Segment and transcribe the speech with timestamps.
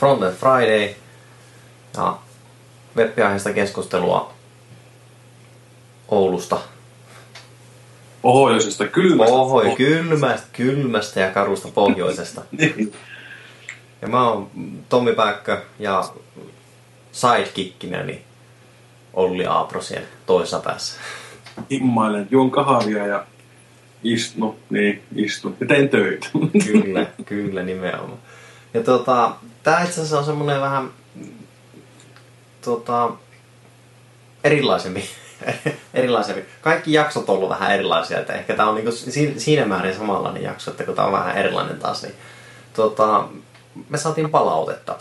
[0.00, 0.94] Frontend Friday
[1.96, 2.18] ja
[2.96, 3.10] web
[3.54, 4.32] keskustelua
[6.08, 6.58] Oulusta.
[8.22, 9.30] Pohjoisesta, kylmästä.
[9.30, 12.42] Pohoi, kylmästä, kylmästä ja karusta pohjoisesta.
[12.58, 12.92] Niin.
[14.02, 14.50] Ja mä oon
[14.88, 16.04] Tommi Pääkkö ja
[17.12, 18.24] sidekickinä niin
[19.14, 21.00] Olli Aapro siellä toisessa päässä.
[21.70, 23.26] Himmailen, juon kahvia ja
[24.04, 25.56] istun, no, niin, istun.
[25.60, 26.26] Ja teen töitä.
[26.66, 28.18] Kyllä, kyllä nimenomaan.
[28.74, 30.90] Ja tota, tää itse asiassa on semmonen vähän
[32.64, 33.10] tota,
[34.44, 35.04] erilaisempi.
[35.94, 36.44] erilaisempi.
[36.60, 38.90] Kaikki jaksot on ollut vähän erilaisia, että ehkä tää on niinku
[39.36, 42.14] siinä määrin samanlainen jakso, että kun tää on vähän erilainen taas, niin
[42.74, 43.28] tota,
[43.88, 44.96] me saatiin palautetta.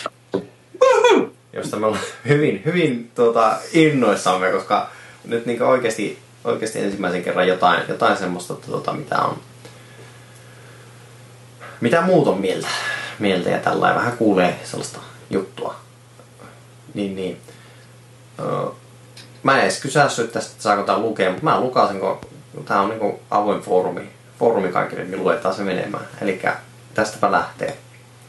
[1.53, 4.89] Josta me ollaan hyvin, hyvin tuota, innoissamme, koska
[5.26, 9.38] nyt niin oikeasti, oikeasti ensimmäisen kerran jotain, jotain semmoista, tuota, mitä on
[11.81, 12.67] mitä muut on mieltä,
[13.20, 15.76] mieltä ja tällä vähän kuulee sellaista juttua.
[16.94, 17.42] Niin, niin.
[18.40, 18.66] Öö,
[19.44, 22.20] mä en edes kysässyt tästä, että saako tää lukea, mutta mä lukasen, kun
[22.66, 24.09] tää on niin avoin foorumi,
[24.40, 26.08] foorumi kaikille, niin luetaan se menemään.
[26.22, 26.42] Eli
[26.94, 27.78] tästäpä lähtee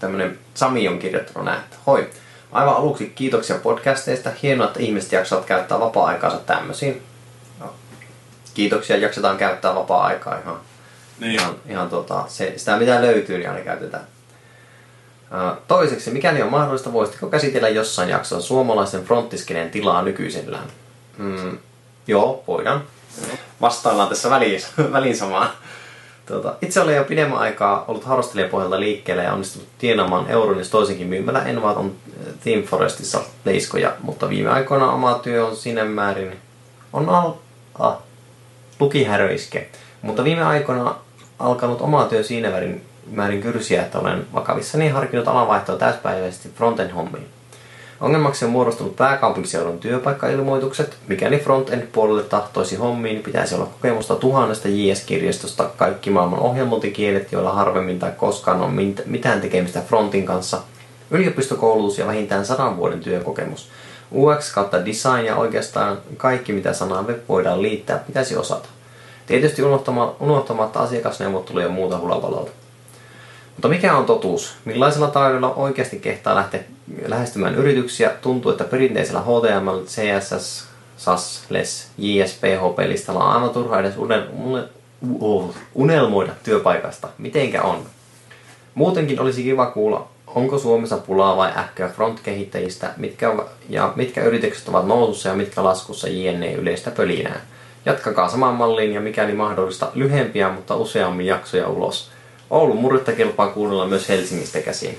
[0.00, 2.10] tämmönen Sami on kirjoittanut näin, että hoi,
[2.52, 4.30] aivan aluksi kiitoksia podcasteista.
[4.42, 7.02] Hienoa, että ihmiset jaksavat käyttää vapaa-aikaansa tämmöisiin.
[7.60, 7.74] No,
[8.54, 10.60] kiitoksia, jaksetaan käyttää vapaa-aikaa ihan,
[11.20, 11.32] niin.
[11.32, 14.04] ihan, ihan tota, se, sitä mitä löytyy, niin aina käytetään.
[15.68, 20.68] Toiseksi, mikäli on mahdollista, voisitko käsitellä jossain jaksossa suomalaisen fronttiskenen tilaa nykyisellään?
[21.18, 21.58] Mm,
[22.06, 22.82] joo, voidaan.
[23.60, 25.50] Vastaillaan tässä väliin, väliin samaan.
[26.26, 31.06] Tuota, itse olen jo pidemmän aikaa ollut harrastelijapohjalta liikkeellä ja onnistunut tienaamaan euron, jos toisenkin
[31.06, 31.44] myymällä.
[31.44, 31.94] En vaan on
[32.44, 36.36] Team Forestissa leiskoja, mutta viime aikoina oma työ on sinne määrin...
[36.92, 37.32] On al...
[37.78, 37.96] Ah,
[38.80, 39.68] lukihäröiske.
[40.02, 40.94] Mutta viime aikoina
[41.38, 47.28] alkanut oma työ siinä määrin, määrin kyrsiä, että olen vakavissani harkinnut alanvaihtoa täyspäiväisesti frontend hommiin.
[48.00, 50.96] Ongelmaksi on muodostunut pääkaupunkiseudun työpaikkailmoitukset.
[51.06, 57.52] Mikäli frontend puolelle tahtoisi hommiin, niin pitäisi olla kokemusta tuhannesta JS-kirjastosta kaikki maailman ohjelmointikielet, joilla
[57.52, 60.60] harvemmin tai koskaan on mitään tekemistä frontin kanssa,
[61.10, 63.68] yliopistokoulutus ja vähintään sadan vuoden työkokemus.
[64.14, 68.68] UX kautta design ja oikeastaan kaikki mitä sanaan web voidaan liittää pitäisi osata.
[69.26, 69.62] Tietysti
[70.20, 72.50] unohtamatta asiakasneuvotteluja ja muuta hulavalolta.
[73.60, 74.54] Mutta mikä on totuus?
[74.64, 76.60] Millaisella taidolla oikeasti kehtaa lähteä
[77.06, 78.10] lähestymään yrityksiä?
[78.22, 80.64] Tuntuu, että perinteisellä HTML, CSS,
[80.96, 84.64] SAS, LES, JS, PHP-listalla on aivan turha edes unel, unel,
[85.74, 87.08] unelmoida työpaikasta.
[87.18, 87.82] Mitenkä on?
[88.74, 93.34] Muutenkin olisi kiva kuulla, onko Suomessa pulaa vai ähköä front-kehittäjistä, mitkä,
[93.68, 97.40] ja mitkä yritykset ovat nousussa ja mitkä laskussa JNE yleistä pölinää.
[97.86, 102.10] Jatkakaa samaan malliin ja mikäli mahdollista lyhempiä, mutta useammin jaksoja ulos.
[102.50, 104.98] Oulun murretta kelpaa kuunnella myös Helsingistä käsin.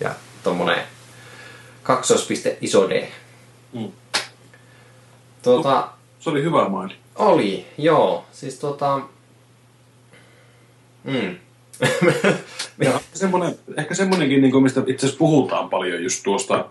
[0.00, 0.78] Ja tommonen
[1.82, 3.08] kaksoispiste iso D.
[3.72, 3.92] Mm.
[5.42, 5.88] Tuota,
[6.20, 6.94] se oli hyvä maili.
[7.16, 8.24] Oli, joo.
[8.32, 9.00] Siis tota...
[11.04, 11.36] Mm.
[12.84, 16.64] ja semmonen, ehkä semmonenkin, niin mistä itse asiassa puhutaan paljon just tuosta,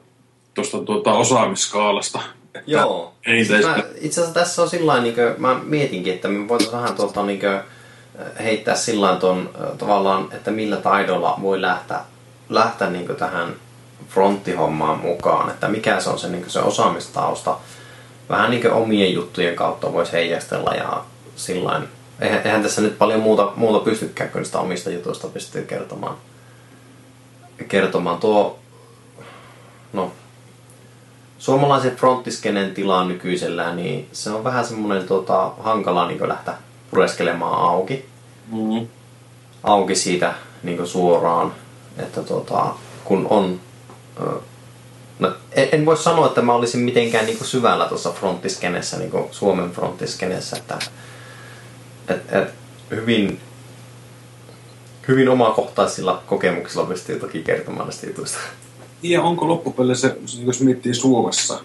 [0.54, 2.20] tuosta tuota osaamiskaalasta.
[2.68, 3.14] Joo.
[3.26, 6.96] Ei siis mä, itse asiassa tässä on sillä niin mä mietinkin, että me voitaisiin vähän
[6.96, 7.60] tuolta niin kuin,
[8.44, 12.00] heittää sillä ton, tavallaan, että millä taidolla voi lähteä,
[12.50, 13.54] lähteä niin tähän
[14.10, 17.58] fronttihommaan mukaan, että mikä se on se, niin se osaamistausta.
[18.30, 21.04] Vähän niin omien juttujen kautta voisi heijastella ja
[21.36, 21.82] sillä
[22.20, 26.16] eihän, eihän tässä nyt paljon muuta, muuta pystykään, kun sitä omista jutuista pystyy kertomaan.
[27.68, 28.18] kertomaan.
[28.18, 28.60] Tuo,
[29.94, 30.12] no,
[31.40, 36.54] suomalaisen fronttiskenen tila nykyisellään, niin se on vähän semmoinen tota, hankala niin lähteä
[36.96, 38.06] pureskelemaan auki.
[38.52, 38.88] Mm.
[39.64, 40.34] Auki siitä
[40.64, 41.54] niin suoraan,
[41.98, 43.60] että tota, kun on...
[45.20, 49.72] No, en, en voi sanoa, että mä olisin mitenkään niin syvällä tuossa fronttiskenessä, niin Suomen
[49.72, 50.80] fronttiskenessä, että
[52.08, 52.50] et, et,
[52.92, 53.40] hyvin,
[55.08, 58.38] hyvin omakohtaisilla kokemuksilla pystyy toki kertomaan näistä jutuista.
[59.04, 60.16] Ja onko loppupeleissä,
[60.46, 61.60] jos miettii Suomessa,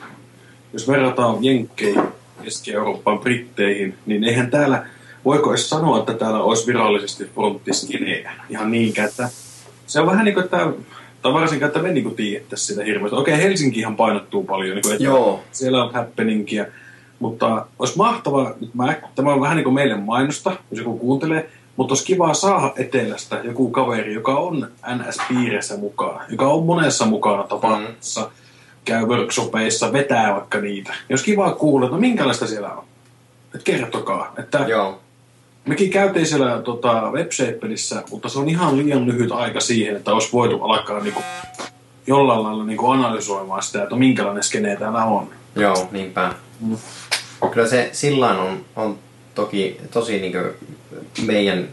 [0.72, 2.02] jos verrataan Jenkkeihin,
[2.44, 4.87] Keski-Eurooppaan, Britteihin, niin eihän täällä
[5.25, 9.28] voiko edes sanoa, että täällä olisi virallisesti fronttiskinejä ihan niinkään, että
[9.87, 10.72] se on vähän niin kuin, että
[11.22, 13.17] tai varsinkin, että me niin tiedättäisiin sitä hirveästi.
[13.17, 15.40] Okei, Helsinkihan painottuu paljon, niin kuin, että Joo.
[15.52, 16.67] siellä on happeningia,
[17.19, 21.93] mutta olisi mahtavaa, mä, tämä on vähän niin kuin meille mainosta, jos joku kuuntelee, mutta
[21.93, 28.20] olisi kiva saada etelästä joku kaveri, joka on NS-piirissä mukana, joka on monessa mukana tapauksessa,
[28.20, 28.28] mm.
[28.84, 30.94] käy workshopeissa, vetää vaikka niitä.
[31.08, 32.84] Jos kiva kuulla, että no minkälaista siellä on.
[33.55, 34.34] Että kertokaa.
[34.38, 35.00] Että Joo.
[35.64, 40.32] Mekin käytiin siellä tota, webshapelissä, mutta se on ihan liian lyhyt aika siihen, että olisi
[40.32, 41.22] voitu alkaa niinku
[42.06, 45.28] jollain lailla niin kuin analysoimaan sitä, että minkälainen skene täällä on.
[45.56, 46.34] Joo, niinpä.
[46.60, 46.76] Mm.
[47.50, 48.98] Kyllä se sillä on, on
[49.34, 50.34] toki tosi niin
[51.26, 51.68] meidän,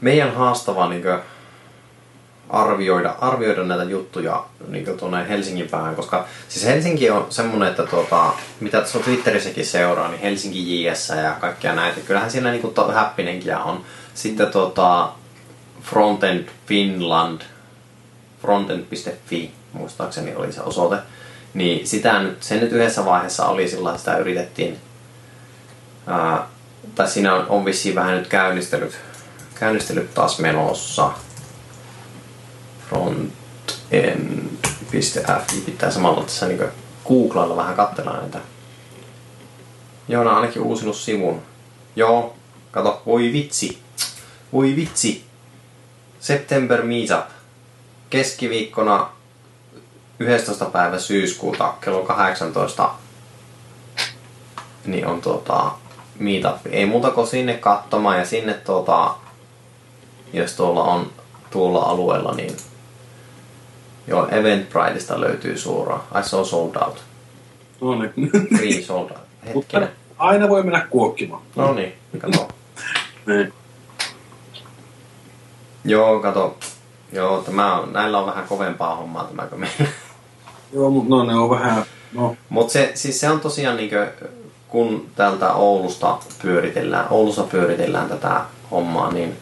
[0.00, 1.02] meidän haastava niin
[2.48, 8.32] arvioida, arvioida näitä juttuja niin tuonne Helsingin päähän, koska siis Helsinki on semmoinen, että tuota,
[8.60, 13.58] mitä tuossa Twitterissäkin seuraa, niin Helsinki JS ja kaikkia näitä, kyllähän siinä niin to, häppinenkiä
[13.58, 13.84] on.
[14.14, 15.12] Sitten tuota,
[15.82, 17.40] Frontend Finland,
[18.42, 20.96] frontend.fi, muistaakseni oli se osoite,
[21.54, 24.76] niin sitä nyt, se nyt yhdessä vaiheessa oli sillä, että sitä yritettiin,
[26.06, 26.46] ää,
[26.94, 28.98] tai siinä on, on vissiin vähän nyt käynnistelyt,
[29.54, 31.12] käynnistelyt taas menossa.
[32.88, 36.60] Frontend.fi pitää samalla tässä niin
[37.08, 38.38] googlailla vähän katsella näitä.
[40.08, 41.42] Joona ainakin uusinut sivun.
[41.96, 42.34] Joo,
[42.70, 43.78] kato, voi vitsi.
[44.52, 45.24] Voi vitsi.
[46.20, 47.26] September Meetup.
[48.10, 49.10] Keskiviikkona
[50.18, 50.64] 11.
[50.64, 52.90] päivä syyskuuta kello 18
[54.88, 55.70] niin on tuota
[56.18, 56.66] meetup.
[56.70, 59.14] Ei muuta kuin sinne katsomaan ja sinne tuota,
[60.32, 61.10] jos tuolla on
[61.50, 62.56] tuolla alueella, niin
[64.08, 66.00] joo, Eventbriteista löytyy suoraan.
[66.20, 67.02] I saw sold out.
[67.80, 68.30] No niin.
[68.56, 69.20] Free sold out.
[69.54, 69.88] Mutta Hetkinen.
[70.18, 71.42] aina voi mennä kuokkimaan.
[71.56, 72.48] No niin, kato.
[73.26, 73.52] Niin.
[75.84, 76.56] Joo, kato.
[77.12, 79.92] Joo, tämä on, näillä on vähän kovempaa hommaa tämä kuin meillä.
[80.72, 84.12] Joo, mutta no ne on vähän, no Mutta se, siis se on tosiaan niinkö,
[84.68, 88.40] kun täältä Oulusta pyöritellään, Oulussa pyöritellään tätä
[88.70, 89.36] hommaa, niin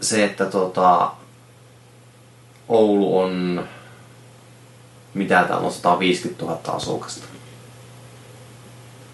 [0.00, 1.10] se, että tota,
[2.70, 3.64] Oulu on,
[5.14, 7.24] mitä täällä on, 150 000 asukasta.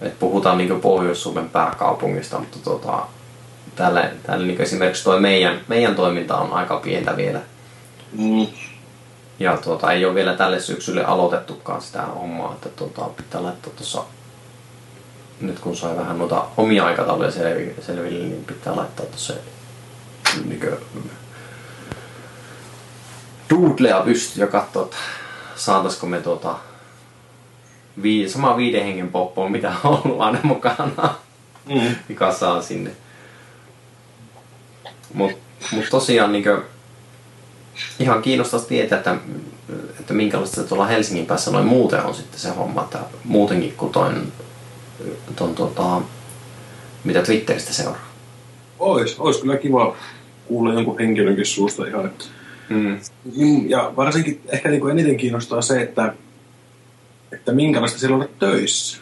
[0.01, 3.07] Et puhutaan niin Pohjois-Suomen pääkaupungista, mutta tota,
[3.77, 7.41] täällä, täällä niin esimerkiksi toi meidän, meidän toiminta on aika pientä vielä.
[8.19, 8.47] mm,
[9.39, 14.05] Ja tuota, ei ole vielä tälle syksylle aloitettukaan sitä hommaa, että tuota, pitää laittaa tuossa,
[15.41, 19.35] nyt kun sai vähän noita omia aikatauluja selvi- selville, niin pitää laittaa tuossa
[20.45, 20.77] niinkö,
[23.51, 24.97] doodlea pystyyn ja katsoa, että
[25.57, 26.59] saataisiko me tuota,
[28.03, 31.15] vii, sama viiden hengen poppoon, mitä on ollut aina mukana,
[31.69, 31.97] mm.
[32.09, 32.91] mikä saa sinne.
[35.15, 35.39] Mutta
[35.73, 36.63] mut tosiaan niinkö,
[37.99, 39.17] ihan kiinnostaisi tietää, että,
[40.01, 43.93] että minkälaista se tuolla Helsingin päässä noin muuten on sitten se homma, että muutenkin kuin
[43.93, 44.33] ton,
[45.37, 46.01] ton tota,
[47.05, 48.07] mitä Twitteristä seuraa.
[48.79, 49.97] Ois, ois kyllä kiva
[50.47, 52.25] kuulla jonkun henkilönkin suusta ihan, että
[52.69, 52.99] Mm.
[53.37, 56.15] Mm, Ja varsinkin ehkä niin kuin eniten kiinnostaa se, että,
[57.33, 58.99] että minkälaista siellä on töissä.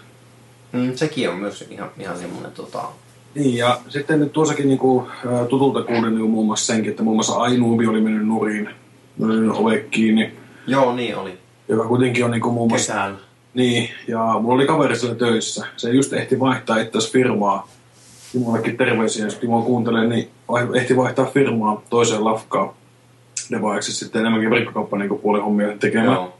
[0.73, 2.83] Mm, sekin on myös ihan, ihan semmoinen tota,
[3.35, 5.07] Niin, ja sitten nyt tuossakin niin kuin,
[5.49, 8.69] tutulta kuulin niin muun muassa senkin, että muun muassa Ainuubi oli mennyt nurin,
[9.23, 10.33] oli ove kiinni,
[10.67, 11.39] Joo, niin oli.
[11.69, 12.93] joka kuitenkin on niin kuin muun muassa...
[12.93, 13.19] Kesällä.
[13.55, 15.67] Niin, ja mulla oli kaveri siellä töissä.
[15.77, 17.69] Se just ehti vaihtaa itse firmaa.
[18.33, 20.29] Timollekin terveisiä, jos Timo kuuntelee, niin
[20.75, 22.71] ehti vaihtaa firmaa toiseen lafkaan.
[23.51, 26.13] Ne vaiheeksi sitten enemmänkin verkkokauppa niin puolen hommia tekemään.
[26.13, 26.37] Joo.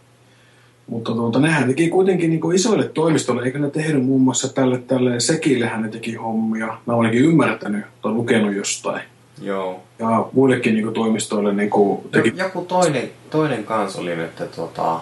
[0.87, 5.21] Mutta tuota, nehän teki kuitenkin niin isoille toimistoille, eikö ne tehnyt muun muassa tälle, tälle
[5.21, 6.67] Sekillehän ne teki hommia.
[6.67, 9.03] Mä oon ainakin ymmärtänyt tai lukenut jostain.
[9.43, 9.81] Joo.
[9.99, 12.33] Ja muillekin niin kuin toimistoille niin kuin teki...
[12.37, 15.01] Joku toinen, toinen kans oli nyt, tota,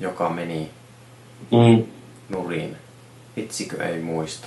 [0.00, 0.70] joka meni
[1.50, 1.84] Mm.
[2.28, 2.76] nurin.
[3.36, 4.46] Vitsikö ei muista.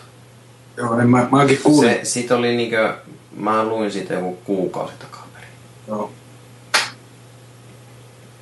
[0.78, 1.90] Joo, niin mä, mäkin kuulin.
[1.90, 2.94] Se, sit oli niinkö,
[3.38, 5.17] mä luin siitä joku kuukausi takaperin.
[5.88, 6.12] Joo.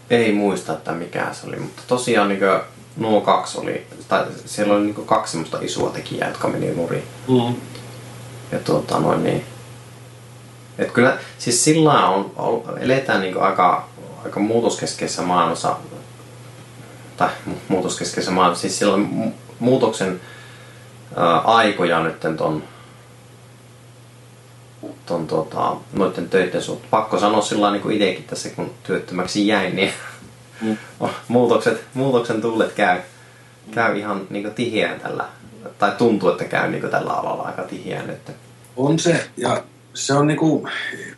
[0.09, 2.63] Ei muista, että mikä se oli, mutta tosiaan niinkö
[2.97, 7.03] nuo kaksi oli, tai siellä oli niinkö kaksi semmoista isoa tekijää, jotka meni nurin.
[7.27, 7.55] Mm.
[8.51, 9.45] Ja tuota noin niin.
[10.77, 13.87] Et kyllä, siis sillä on, on, eletään niinku aika,
[14.25, 15.75] aika muutoskeskeisessä maailmassa,
[17.17, 20.21] tai mu- muutoskeskeisessä maailmassa, siis sillä on mu- muutoksen
[21.15, 22.63] ää, aikoja nyt ton,
[25.06, 26.89] ton tota, noiden töiden suhteen.
[26.89, 29.92] Pakko sanoa sillä niin kuin itsekin tässä, kun työttömäksi jäin, niin
[30.62, 30.77] Mm.
[31.27, 33.00] muutokset, muutoksen tullet käy,
[33.72, 35.25] käy ihan niin tiheään tällä,
[35.80, 38.36] tai tuntuu, että käy niin tällä alalla aika tiheään nyt.
[38.77, 39.63] On se, ja
[39.94, 40.68] se on niinku,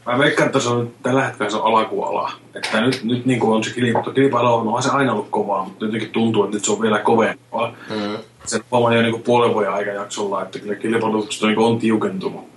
[0.06, 2.32] mä veikkaan, että se on tällä hetkellä se alakuala.
[2.56, 5.86] Että nyt, nyt niinku on se kilpailu, kilpailu on, onhan se aina ollut kovaa, mutta
[5.86, 7.74] jotenkin tuntuu, että nyt se on vielä kovempaa.
[7.90, 8.18] Mm.
[8.46, 12.57] Se huomaa jo niinku puolen vuoden aikajaksolla, että kyllä kilpailutukset on, niinku on tiukentunut.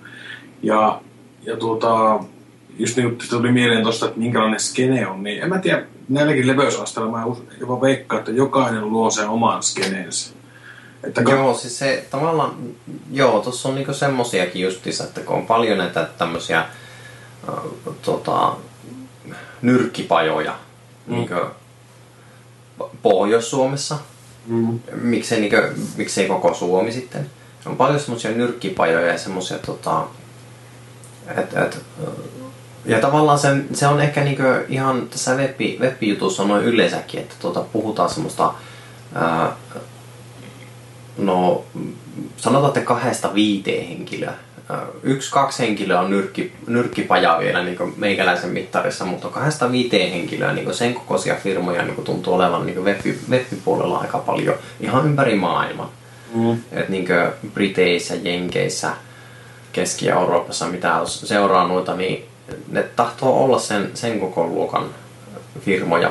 [0.63, 1.01] Ja,
[1.43, 2.21] ja tuota,
[2.79, 6.47] just niin kuin tuli mieleen tuosta, että minkälainen skene on, niin en mä tiedä, näilläkin
[6.47, 7.25] leveysasteilla mä
[7.61, 10.31] jopa veikkaan, että jokainen luo sen oman skeneensä.
[11.05, 12.55] Että ka- Joo, siis se tavallaan,
[13.13, 17.55] joo, tuossa on niinku semmosiakin justiinsa, että kun on paljon näitä tämmöisiä äh,
[18.03, 18.57] tota,
[19.63, 20.55] nyrkkipajoja
[21.07, 21.15] mm.
[21.15, 21.31] niin
[23.03, 23.99] Pohjois-Suomessa.
[24.47, 24.81] Mm.
[24.95, 27.31] Miksei, niin kuin, miksei koko Suomi sitten.
[27.67, 30.07] On paljon semmoisia nyrkkipajoja ja semmoisia tota,
[31.37, 31.83] et, et,
[32.85, 37.61] ja tavallaan se, se on ehkä niinku ihan tässä web, web-jutussa noin yleensäkin, että tuota,
[37.61, 38.55] puhutaan semmoista
[39.15, 39.53] ää,
[41.19, 41.65] no
[42.37, 44.35] sanotaan, että kahdesta viiteen henkilöä.
[45.03, 50.75] Yksi, kaksi henkilöä on nyrkki, nyrkkipaja vielä niin meikäläisen mittarissa, mutta kahdesta viiteen henkilöä niin
[50.75, 55.89] sen kokoisia firmoja niin tuntuu olevan niin web, web-puolella aika paljon ihan ympäri maailman.
[56.35, 56.53] Mm.
[56.73, 57.07] Et niin
[57.55, 58.91] Briteissä, Jenkeissä,
[59.73, 62.29] Keski-Euroopassa, mitä seuraa noita, niin
[62.69, 64.85] ne tahtoo olla sen, sen koko luokan
[65.61, 66.11] firmoja,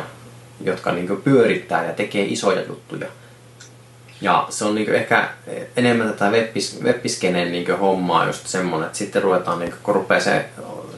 [0.63, 3.07] jotka niin pyörittää ja tekee isoja juttuja.
[4.21, 5.29] Ja se on niin ehkä
[5.77, 10.45] enemmän tätä webbis, webbiskeneen niin hommaa just semmoinen, että sitten ruvetaan, niin kun rupeaa se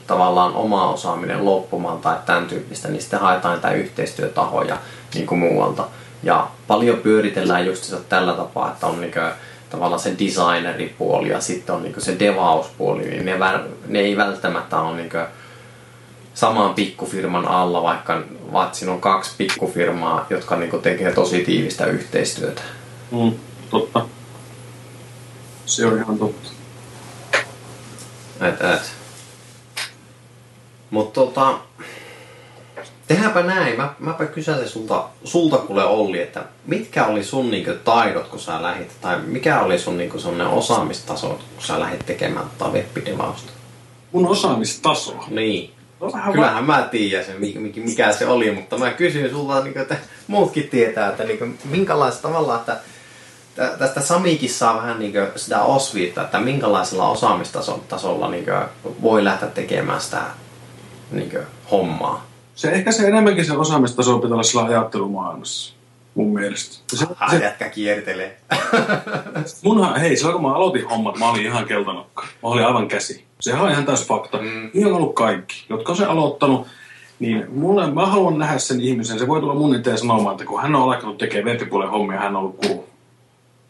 [0.08, 4.78] tavallaan oma osaaminen loppumaan tai tämän tyyppistä, niin sitten haetaan näitä yhteistyötahoja
[5.14, 5.88] niin muualta.
[6.24, 9.14] Ja paljon pyöritellään just tällä tapaa, että on niin
[9.72, 13.38] tavallaan se designeripuoli ja sitten on niin se devauspuoli, niin ne,
[13.88, 15.10] ne ei välttämättä ole niin
[16.34, 18.22] saman pikkufirman alla, vaikka,
[18.72, 22.62] siinä on kaksi pikkufirmaa, jotka niin tekee tosi tiivistä yhteistyötä.
[23.12, 23.32] Mm,
[23.70, 24.06] totta.
[25.66, 26.50] Se on ihan totta.
[28.42, 28.92] Et, et.
[30.90, 31.60] Mutta tota,
[33.14, 33.78] tehdäänpä näin.
[33.78, 38.62] Mä, mäpä kysäisin sulta, sulta kuule Olli, että mitkä oli sun niinku taidot, kun sä
[38.62, 40.18] lähit, tai mikä oli sun niinku
[40.52, 43.52] osaamistaso, kun sä lähit tekemään tota webbidevausta?
[44.12, 45.16] Mun osaamistaso?
[45.30, 45.74] Niin.
[46.00, 47.36] No, Kyllähän mä tiedän sen,
[47.76, 52.56] mikä se oli, mutta mä kysyin sulta, niin että muutkin tietää, että niin minkälaista tavalla,
[52.56, 52.78] että
[53.80, 58.46] tästä Samikin saa vähän niin sitä osviittaa, että minkälaisella osaamistasolla niin
[59.02, 60.22] voi lähteä tekemään sitä
[61.12, 61.40] niin
[61.72, 62.31] hommaa.
[62.56, 65.74] Se ehkä se enemmänkin se osaamistaso pitää olla sillä ajattelumaailmassa,
[66.16, 66.84] mun mielestä.
[66.96, 68.38] Se, Aha, se, jätkä kiertelee.
[69.64, 72.24] munhan, hei, silloin kun mä aloitin hommat, mä olin ihan keltanokka.
[72.24, 73.26] Mä olin aivan käsi.
[73.40, 74.38] Sehän on ihan täys fakta.
[74.38, 74.70] Mm.
[74.74, 76.68] Niin on ollut kaikki, jotka on se aloittanut.
[77.20, 79.20] Niin mulle, mä haluan nähdä sen ihmisen.
[79.20, 82.36] Se voi tulla mun eteen sanomaan, että kun hän on alkanut tekemään webbipuolen hommia, hän
[82.36, 82.88] on ollut kuru.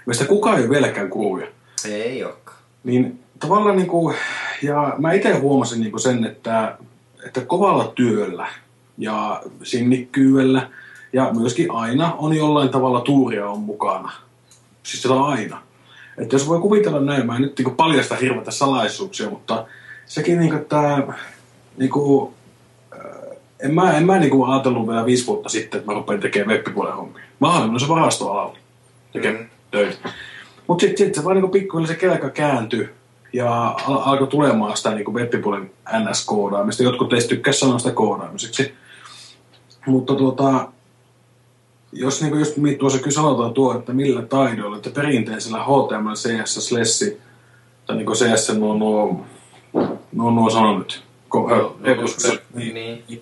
[0.06, 1.48] Meistä kukaan ei ole vieläkään kuruja.
[1.86, 2.58] Ei olekaan.
[2.84, 4.16] Niin tavallaan niin kuin,
[4.62, 6.78] ja mä itse huomasin niin kuin sen, että,
[7.26, 8.48] että kovalla työllä
[9.02, 10.70] ja sinnikkyydellä
[11.14, 14.12] ja myöskin aina on jollain tavalla tuuria on mukana.
[14.84, 15.62] Siis sitä aina.
[16.18, 19.66] Että jos voi kuvitella näin, mä en nyt niin paljasta hirveätä salaisuuksia, mutta
[20.06, 21.08] sekin niin kuin, että
[21.78, 22.34] niin kuin,
[22.94, 26.20] äh, en mä, en mä niin kuin ajatellut vielä viisi vuotta sitten, että mä rupean
[26.20, 27.24] tekemään webbipuolen hommia.
[27.40, 28.58] Mä olin se varastoalalla
[29.14, 29.50] tekemään mm.
[29.72, 30.10] töitä.
[30.68, 32.90] Mutta sitten sit se vaan niin pikkuhiljaa se kelka kääntyi
[33.34, 36.84] ja al- alkoi tulemaan sitä niin webbipuolen NS-koodaamista.
[36.84, 38.74] Jotkut teistä tykkäsivät sanoa sitä koodaamiseksi.
[39.86, 40.68] Mutta tuota,
[41.92, 47.22] jos niin just tuossa sanotaan tuo, että millä taidoilla, että perinteisellä HTML, CSS, Lessi,
[47.86, 49.26] tai niin CSS nuo, nuo,
[50.12, 51.04] nuo, nuo sanon nyt,
[51.82, 53.22] preprosessorit niin, niin.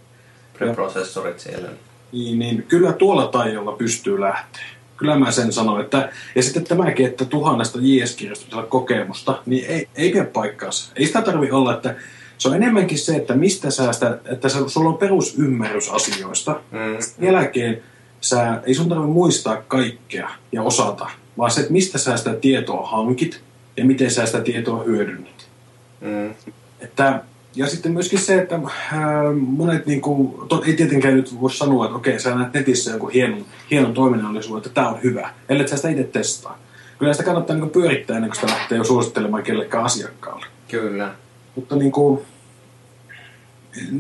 [0.54, 1.70] preprosessorit siellä.
[2.12, 4.66] Niin, niin, kyllä tuolla taidolla pystyy lähteä.
[4.98, 5.82] Kyllä mä sen sanon.
[5.82, 10.92] Että, ja sitten tämäkin, että tuhannesta JS-kirjastosta kokemusta, niin ei, ei pidä paikkaansa.
[10.96, 11.96] Ei sitä tarvi olla, että
[12.40, 16.60] se on enemmänkin se, että mistä sä sitä, että sulla on perusymmärrys asioista.
[16.72, 17.26] Mm.
[17.26, 17.82] Jälkeen
[18.22, 22.88] sä, ei sun tarvitse muistaa kaikkea ja osata, vaan se, että mistä sä sitä tietoa
[22.88, 23.42] hankit
[23.78, 25.48] ja miten sä sitä tietoa hyödynnät.
[26.02, 26.34] Mm.
[26.80, 27.22] Että,
[27.56, 31.52] ja sitten myöskin se, että ää, äh, monet niin kuin, to, ei tietenkään nyt voi
[31.52, 35.68] sanoa, että okei, sä näet netissä jonkun hienon, hienon toiminnallisuuden, että tämä on hyvä, ellei
[35.68, 36.60] sä sitä itse testaa.
[37.00, 40.46] Kyllä sitä kannattaa niin pyörittää ennen kuin sitä lähtee jo suosittelemaan kellekään asiakkaalle.
[40.68, 41.12] Kyllä.
[41.56, 42.22] Mutta niin kuin,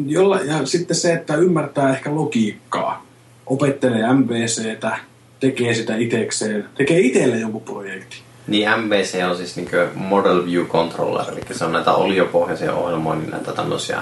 [0.05, 3.05] jolla, ja sitten se, että ymmärtää ehkä logiikkaa
[3.45, 4.97] opettelee MVCtä,
[5.39, 8.17] tekee sitä itekseen, tekee itselle jonkun projekti.
[8.47, 13.51] Niin MVC on siis niin Model View Controller, eli se on näitä oliopohjaisia ohjelmoinnin näitä
[13.51, 14.01] tämmöisiä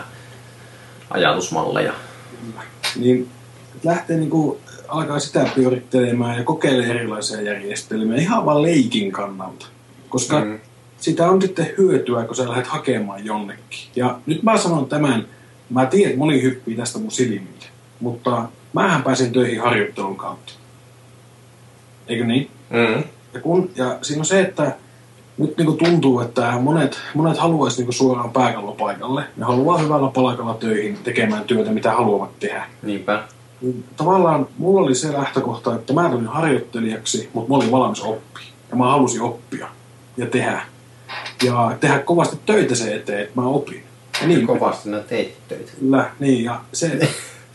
[1.10, 1.94] ajatusmalleja.
[2.96, 3.30] Niin
[3.84, 9.66] lähtee niin kuin, alkaa sitä pyörittelemään ja kokeilee erilaisia järjestelmiä ihan vaan leikin kannalta.
[10.10, 10.60] Koska mm.
[10.98, 13.89] Sitä on sitten hyötyä, kun sä lähdet hakemaan jonnekin.
[13.96, 15.27] Ja nyt mä sanon tämän,
[15.70, 17.66] mä tiedän, että moni hyppii tästä mun silmille,
[18.00, 20.54] mutta Mähän pääsin töihin harjoittelun kautta.
[22.08, 22.51] Eikö niin?
[22.70, 23.04] Mm.
[23.34, 24.75] Ja, kun, ja siinä on se, että
[25.38, 29.24] nyt niin tuntuu, että monet, monet haluaisi niin suoraan pääkallopaikalle.
[29.38, 32.66] Ne haluaa hyvällä palkalla töihin tekemään työtä, mitä haluavat tehdä.
[32.84, 33.24] Niinpä.
[33.62, 38.48] Niin tavallaan mulla oli se lähtökohta, että mä tulin harjoittelijaksi, mutta mä olin valmis oppia.
[38.70, 39.68] Ja mä halusin oppia
[40.18, 40.62] ja tehdä.
[41.44, 43.84] Ja tehdä kovasti töitä se eteen, että mä opin.
[44.22, 45.72] Ja niin, kovasti nää teit töitä.
[45.80, 46.44] Kyllä, niin.
[46.44, 47.00] Ja se,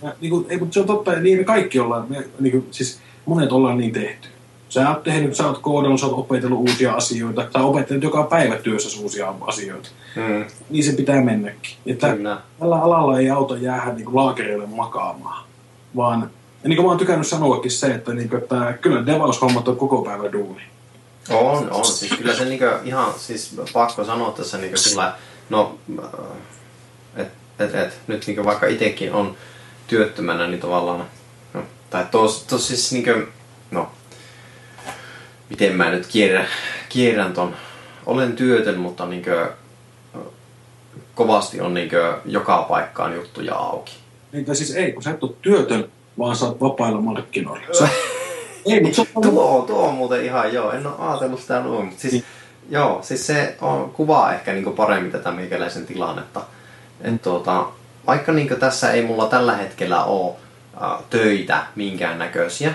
[0.03, 2.67] Ja, niin kuin, ei, mutta se on totta, niin me kaikki ollaan, me, niin kuin,
[2.71, 4.29] siis monet ollaan niin tehty.
[4.69, 8.57] Sä oot tehnyt, sä oot koodannut, sä oot opetellut uusia asioita, sä opettelet joka päivä
[8.57, 9.89] työssä uusia asioita.
[10.17, 10.45] Mm.
[10.71, 11.77] Niin se pitää mennäkin.
[11.87, 12.39] Että Kyllä.
[12.59, 15.45] tällä alalla ei auta jäädä niin kuin laakereille makaamaan,
[15.97, 16.31] vaan
[16.63, 19.77] ja niin kuin mä oon tykännyt sanoakin se, että, niin kuin, että kyllä devaushommat on
[19.77, 20.63] koko päivä duuni.
[21.31, 21.85] On, on.
[21.85, 25.14] Siis kyllä se niinku ihan, siis pakko sanoa tässä niinku sillä,
[25.50, 25.79] no,
[27.17, 29.37] et, et, et, nyt niinku vaikka itekin on
[29.87, 31.07] työttömänä, niin tavallaan,
[31.55, 33.11] no, tai tos, tos siis niinku,
[33.71, 33.91] no,
[35.50, 36.49] miten mä nyt kierrän,
[36.88, 37.57] kierrän ton,
[38.07, 39.31] olen työtön, mutta niinku,
[41.14, 43.93] kovasti on niinku joka paikkaan juttuja auki.
[44.33, 45.88] Niin, tai siis ei, kun sä et ole työtön,
[46.19, 47.75] vaan sä oot vapailla markkinoilla.
[47.79, 47.88] Sä,
[48.66, 51.87] ei, mutta se on Tuo, tuo on muuten ihan joo, en ole ajatellut sitä noin,
[51.87, 52.25] mutta siis,
[52.71, 56.40] joo, siis se on, kuvaa ehkä niinku paremmin tätä meikäläisen tilannetta.
[57.00, 57.66] Et tuota,
[58.07, 60.35] vaikka niinku tässä ei mulla tällä hetkellä ole
[60.83, 62.75] äh, töitä minkään näköisiä,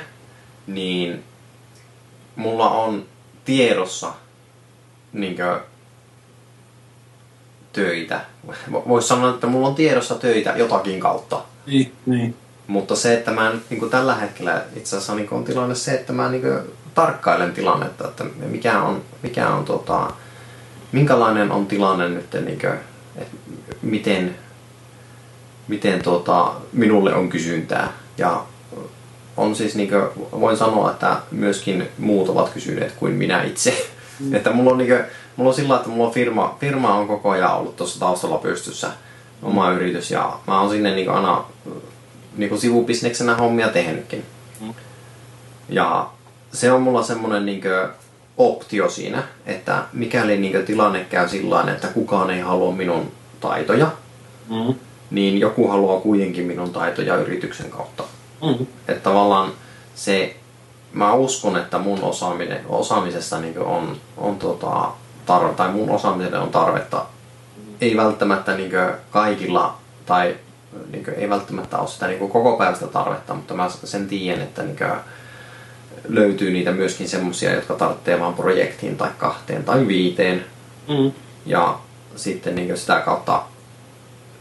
[0.67, 1.23] niin
[2.35, 3.05] mulla on
[3.45, 4.13] tiedossa
[5.13, 5.59] niinkö
[7.73, 8.21] töitä.
[8.71, 11.41] Voisi sanoa, että mulla on tiedossa töitä jotakin kautta.
[11.65, 12.35] Niin, niin.
[12.67, 15.91] Mutta se, että mä nyt niin kuin tällä hetkellä itse asiassa niin on tilanne se,
[15.91, 16.59] että mä niin kuin
[16.95, 20.11] tarkkailen tilannetta, että mikä on, mikä on tota,
[20.91, 22.73] minkälainen on tilanne nyt, niin kuin,
[23.15, 23.37] että
[23.81, 24.35] miten,
[25.67, 27.93] miten tota, minulle on kysyntää.
[28.17, 28.43] Ja
[29.37, 30.03] on siis, niin kuin,
[30.41, 33.87] voin sanoa, että myöskin muut ovat kysyneet kuin minä itse.
[34.19, 34.35] Mm.
[34.35, 35.03] Että mulla on, niin kuin,
[35.35, 38.91] mulla on sillä että mulla on firma, firma on koko ajan ollut tuossa taustalla pystyssä,
[39.43, 41.45] oma yritys, ja mä oon sinne niin aina
[42.37, 44.25] niin kuin sivubisneksenä hommia tehnytkin.
[44.61, 44.73] Mm.
[45.69, 46.09] Ja
[46.53, 47.61] se on mulla semmonen niin
[48.37, 53.91] optio siinä, että mikäli niin tilanne käy sillä että kukaan ei halua minun taitoja,
[54.49, 54.75] Mm.
[55.11, 58.03] niin joku haluaa kuitenkin minun taitoja yrityksen kautta.
[58.43, 58.65] Mm.
[58.87, 59.51] Että tavallaan
[59.95, 60.35] se,
[60.93, 64.89] mä uskon, että mun osaaminen, osaamisessa niin on, on tota,
[65.25, 67.05] tarve, tai mun osaamiselle on tarvetta.
[67.81, 68.71] Ei välttämättä niin
[69.11, 70.35] kaikilla, tai
[70.91, 74.77] niin ei välttämättä ole sitä niin koko päivästä tarvetta, mutta mä sen tiedän, että niin
[76.09, 80.45] löytyy niitä myöskin semmoisia, jotka tarvitsee vain projektiin tai kahteen tai viiteen.
[80.87, 81.11] Mm.
[81.45, 81.79] Ja
[82.15, 83.43] sitten niin sitä kautta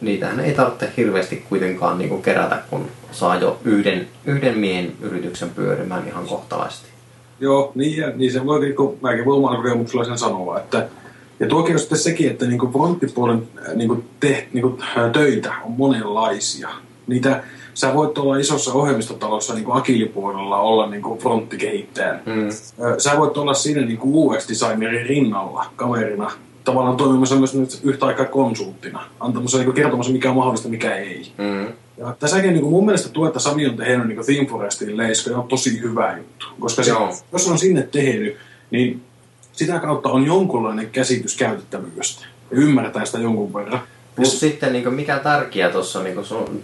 [0.01, 6.09] niitähän ei tarvitse hirveästi kuitenkaan niin kerätä, kun saa jo yhden, yhden miehen yrityksen pyörimään
[6.09, 6.87] ihan kohtalaisesti.
[7.41, 10.89] Joo, niin, ja, niin se voi, kuin, mäkin voin sen sanoa, että
[11.41, 14.79] ja tuokin on sitten sekin, että niin fronttipuolen niin te, niin
[15.13, 16.69] töitä on monenlaisia.
[17.07, 17.43] Niitä,
[17.75, 22.23] sä voit olla isossa ohjelmistotalossa niin agilipuolella olla niin fronttikehittäjän.
[22.27, 22.49] Mm.
[22.99, 26.31] Sä voit olla siinä niin UX-designerin rinnalla kaverina,
[26.65, 31.33] tavallaan toimimassa myös nyt yhtä aikaa konsulttina, antamassa niin kertomassa mikä on mahdollista, mikä ei.
[31.39, 31.67] Mm.
[31.99, 35.49] Ja tässäkin niin mun mielestä tuo, että Sami on tehnyt niin Theme Forestin leisko, on
[35.49, 36.47] tosi hyvä juttu.
[36.61, 37.13] Koska se, Joo.
[37.33, 38.37] jos on sinne tehnyt,
[38.71, 39.03] niin
[39.57, 42.27] sitä kautta on jonkunlainen käsitys käytettävyydestä.
[42.51, 43.81] Ja ymmärtää sitä jonkun verran.
[44.17, 46.63] Plus ja sitten niin mikä tärkeää tuossa niin sun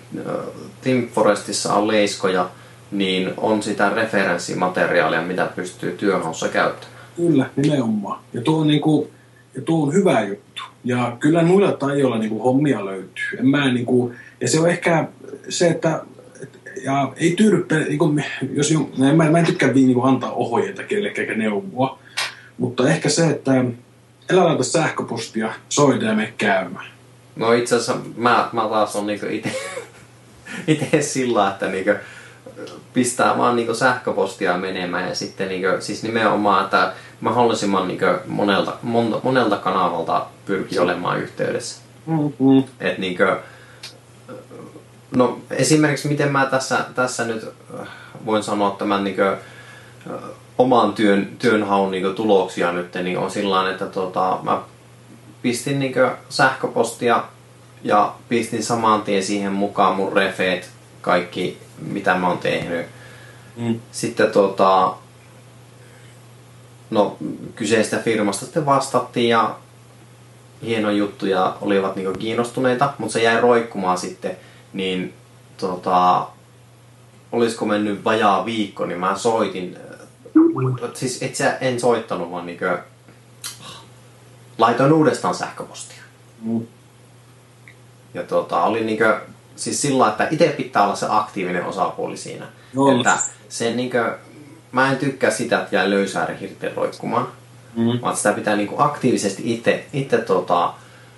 [0.80, 2.50] Team Forestissa on leiskoja,
[2.90, 6.98] niin on sitä referenssimateriaalia, mitä pystyy työhaussa käyttämään.
[7.16, 8.20] Kyllä, nimenomaan.
[8.32, 9.08] Ja tuo on, niin kuin,
[9.54, 10.62] ja tuo on hyvä juttu.
[10.84, 13.38] Ja kyllä muilla tajoilla niin kuin hommia löytyy.
[13.38, 15.08] En mä, niin kuin, ja se on ehkä
[15.48, 16.00] se, että
[16.84, 20.82] ja ei tyydy, niin kuin, jos, en, mä, mä en tykkää niin kuin, antaa ohjeita
[20.82, 21.98] kellekään eikä neuvoa,
[22.62, 23.50] mutta ehkä se, että
[24.32, 26.86] älä laita sähköpostia, soita ja mene käymään.
[27.36, 29.52] No itse asiassa mä, mä taas on niinku ite,
[30.66, 31.90] ite sillä, että niinku
[32.92, 39.20] pistää vaan niinku sähköpostia menemään ja sitten niinku, siis nimenomaan, että mahdollisimman niinku monelta, monta,
[39.22, 41.82] monelta kanavalta pyrkii olemaan yhteydessä.
[42.06, 42.64] Mm-hmm.
[42.80, 43.24] Et niinku,
[45.16, 47.48] no esimerkiksi miten mä tässä, tässä nyt
[48.26, 49.22] voin sanoa tämän niinku,
[50.62, 54.62] oman työn, työnhaun niin tuloksia nyt, niin on sillä että tota, mä
[55.42, 55.94] pistin niin
[56.28, 57.24] sähköpostia
[57.84, 60.70] ja pistin saman tien siihen mukaan mun refeet,
[61.00, 62.86] kaikki mitä mä oon tehnyt.
[63.56, 63.80] Mm.
[63.92, 64.94] Sitten tota,
[66.90, 67.16] no,
[67.54, 69.56] kyseistä firmasta sitten vastattiin ja
[70.62, 74.36] hieno juttu ja olivat niin kiinnostuneita, mutta se jäi roikkumaan sitten,
[74.72, 75.14] niin
[75.56, 76.26] tota,
[77.32, 79.78] olisiko mennyt vajaa viikko, niin mä soitin
[80.94, 82.78] siis et sä, en soittanut, vaan niinkö
[84.58, 86.02] laitoin uudestaan sähköpostia.
[86.42, 86.66] Mm.
[88.14, 89.20] Ja tota, oli niinkö,
[89.56, 92.46] siis sillä että itse pitää olla se aktiivinen osapuoli siinä.
[92.74, 93.18] No, että
[93.48, 94.18] se niinkö,
[94.72, 97.28] mä en tykkää sitä, että jää löysää hirteen roikkumaan.
[97.76, 98.00] Mm.
[98.02, 100.74] Vaan sitä pitää niinku aktiivisesti itse, itse tota,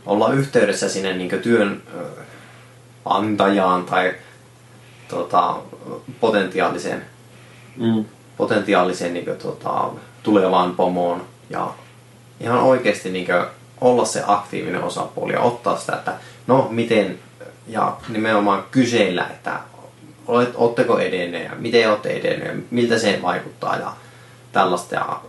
[0.06, 2.04] olla yhteydessä sinne niinku työn ö,
[3.04, 4.14] antajaan tai
[5.08, 5.56] tota,
[6.20, 7.02] potentiaaliseen,
[7.76, 8.04] Mm.
[8.36, 9.90] Potentiaaliseen niin kuin, tota,
[10.22, 11.70] tulevaan pomoon ja
[12.40, 13.44] ihan oikeasti niin kuin,
[13.80, 16.12] olla se aktiivinen osapuoli ja ottaa sitä, että
[16.46, 17.18] no miten
[17.66, 19.60] ja nimenomaan kysellä, että
[20.26, 23.92] olet, ootteko edenneet ja miten olette edenneet miltä se vaikuttaa ja
[24.52, 24.94] tällaista.
[24.94, 25.20] Ja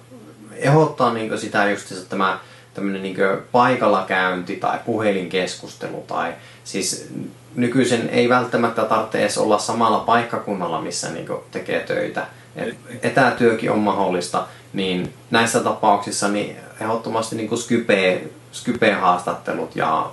[0.55, 2.39] ehdottaa niin sitä just että tämä
[2.73, 3.17] tämmöinen niin
[3.51, 7.09] paikalla käynti tai puhelinkeskustelu tai siis
[7.55, 12.27] nykyisen ei välttämättä tarvitse edes olla samalla paikkakunnalla, missä niin tekee töitä.
[12.55, 20.11] Et etätyökin on mahdollista, niin näissä tapauksissa niin ehdottomasti niin Skype, Skype-haastattelut ja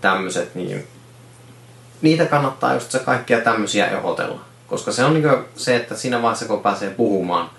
[0.00, 0.86] tämmöiset, niin
[2.02, 4.40] niitä kannattaa just se kaikkia tämmöisiä ehdotella.
[4.66, 5.24] Koska se on niin
[5.56, 7.50] se, että siinä vaiheessa kun pääsee puhumaan,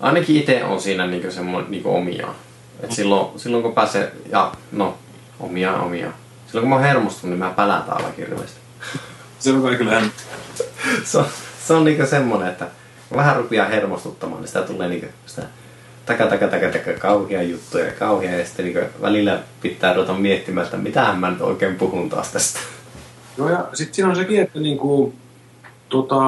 [0.00, 2.34] ainakin itse on siinä niin semmoinen niin omiaan.
[2.80, 4.98] Et silloin, silloin kun pääsee, ja no,
[5.40, 6.12] omia omia.
[6.46, 8.60] Silloin kun mä oon hermostunut, niin mä pälän täällä hirveästi.
[9.38, 10.02] Se on kaikille
[11.04, 11.26] se on,
[11.72, 12.66] se on niinku semmonen, että
[13.16, 15.42] vähän rupeaa hermostuttamaan, niin sitä tulee niinku sitä
[16.06, 20.76] taka taka taka taka kauhia juttuja kauhia ja sitten niinku välillä pitää ruveta miettimään, että
[20.76, 22.58] mitähän mä nyt oikein puhun taas tästä.
[23.38, 25.14] Joo ja sitten siinä on sekin, että niinku,
[25.88, 26.20] tota,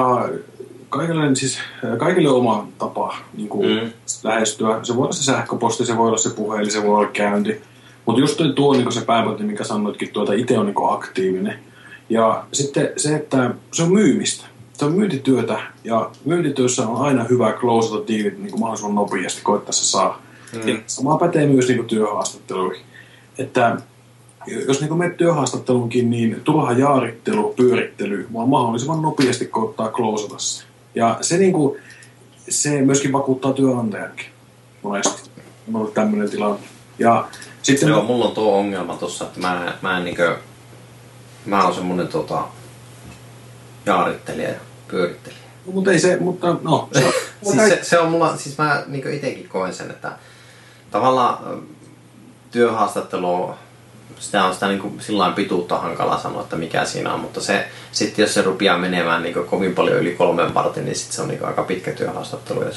[0.89, 1.59] kaikille, siis,
[1.97, 3.91] kaikille oma tapa niin kuin mm.
[4.23, 4.79] lähestyä.
[4.83, 7.61] Se voi olla se sähköposti, se voi olla se puhelin, se voi olla käynti.
[8.05, 11.59] Mutta just tuo niin se pääpointti, mikä sanoitkin, tuota itse on niin aktiivinen.
[12.09, 14.54] Ja sitten se, että se on myymistä.
[14.77, 19.73] Se on myyntityötä ja myyntityössä on aina hyvä closeata diilit niin kuin mahdollisimman nopeasti koittaa
[19.73, 20.21] se saa.
[20.53, 20.67] Mm.
[20.67, 22.85] Ja sama pätee myös niin kuin työhaastatteluihin.
[23.37, 23.77] Että
[24.67, 30.63] jos niin menet työhaastatteluunkin, niin turha jaarittelu, pyörittely, vaan mahdollisimman nopeasti koittaa closeata se.
[30.95, 31.79] Ja se, niin kuin,
[32.49, 34.25] se myöskin vakuuttaa työnantajankin
[34.83, 35.29] monesti.
[35.67, 36.59] On ollut tämmöinen tilanne.
[36.99, 37.27] Ja
[37.61, 40.37] sitten Joo, mulla on tuo ongelma tossa, että mä, mä en niinkö,
[41.45, 42.43] mä oon semmonen tota,
[43.85, 45.41] jaarittelija ja pyörittelijä.
[45.65, 46.89] No, mutta ei se, mutta no.
[46.93, 47.13] Se on,
[47.53, 50.11] siis se, se, on mulla, siis mä niinkö itekin koen sen, että
[50.91, 51.63] tavallaan
[52.51, 53.55] työhaastattelu
[54.19, 57.67] sitä on sitä niin kuin sillä pituutta hankala sanoa, että mikä siinä on, mutta se,
[57.91, 61.21] sitten jos se rupeaa menemään niin kuin kovin paljon yli kolmen vartin, niin sitten se
[61.21, 62.63] on niin kuin aika pitkä työhaastattelu.
[62.63, 62.71] Ja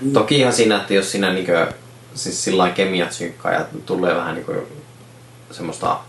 [0.00, 0.12] mm.
[0.12, 1.66] Toki ihan siinä, että jos siinä niin kuin,
[2.14, 4.58] siis sillä kemiat synkkaa ja tulee vähän niin kuin
[5.50, 6.00] semmoista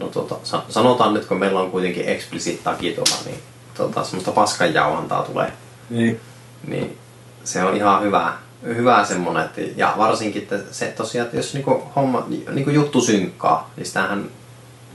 [0.00, 0.36] no tota,
[0.68, 3.38] sanotaan nyt, kun meillä on kuitenkin explicit taki tuolla, niin
[3.76, 5.52] tota, semmoista paskanjauhantaa tulee.
[5.90, 6.20] Niin.
[6.66, 6.98] Niin
[7.44, 8.32] se on ihan hyvä,
[8.64, 13.70] hyvä semmonen, että, ja varsinkin että se tosiaan, että jos niinku homma, niinku juttu synkkaa,
[13.76, 14.30] niin sitähän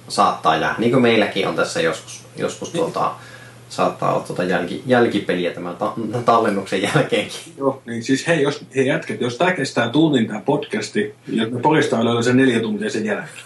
[0.08, 0.76] saattaa jää.
[0.78, 2.82] Niin kuin meilläkin on tässä joskus, joskus niin.
[2.82, 3.12] tuota,
[3.70, 5.94] saattaa olla tuota jälki, jälkipeliä tämän ta-
[6.26, 7.54] tallennuksen jälkeenkin.
[7.58, 11.60] Joo, niin siis hei, jos, hei jätket, jos tämä kestää tunnin tämä podcasti, ja me
[11.60, 13.46] poristaa löydä sen neljä tuntia sen jälkeen.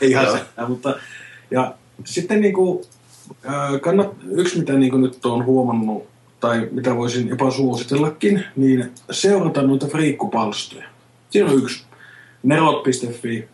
[0.00, 0.94] Ihan se, mutta
[1.50, 1.74] ja
[2.04, 2.84] sitten niinku,
[3.82, 6.06] kannat, yksi mitä niinku nyt on huomannut
[6.40, 10.84] tai mitä voisin jopa suositellakin, niin seurata noita friikkupalstoja.
[11.30, 11.84] Siinä on yksi.
[12.42, 13.48] Nerot.fi.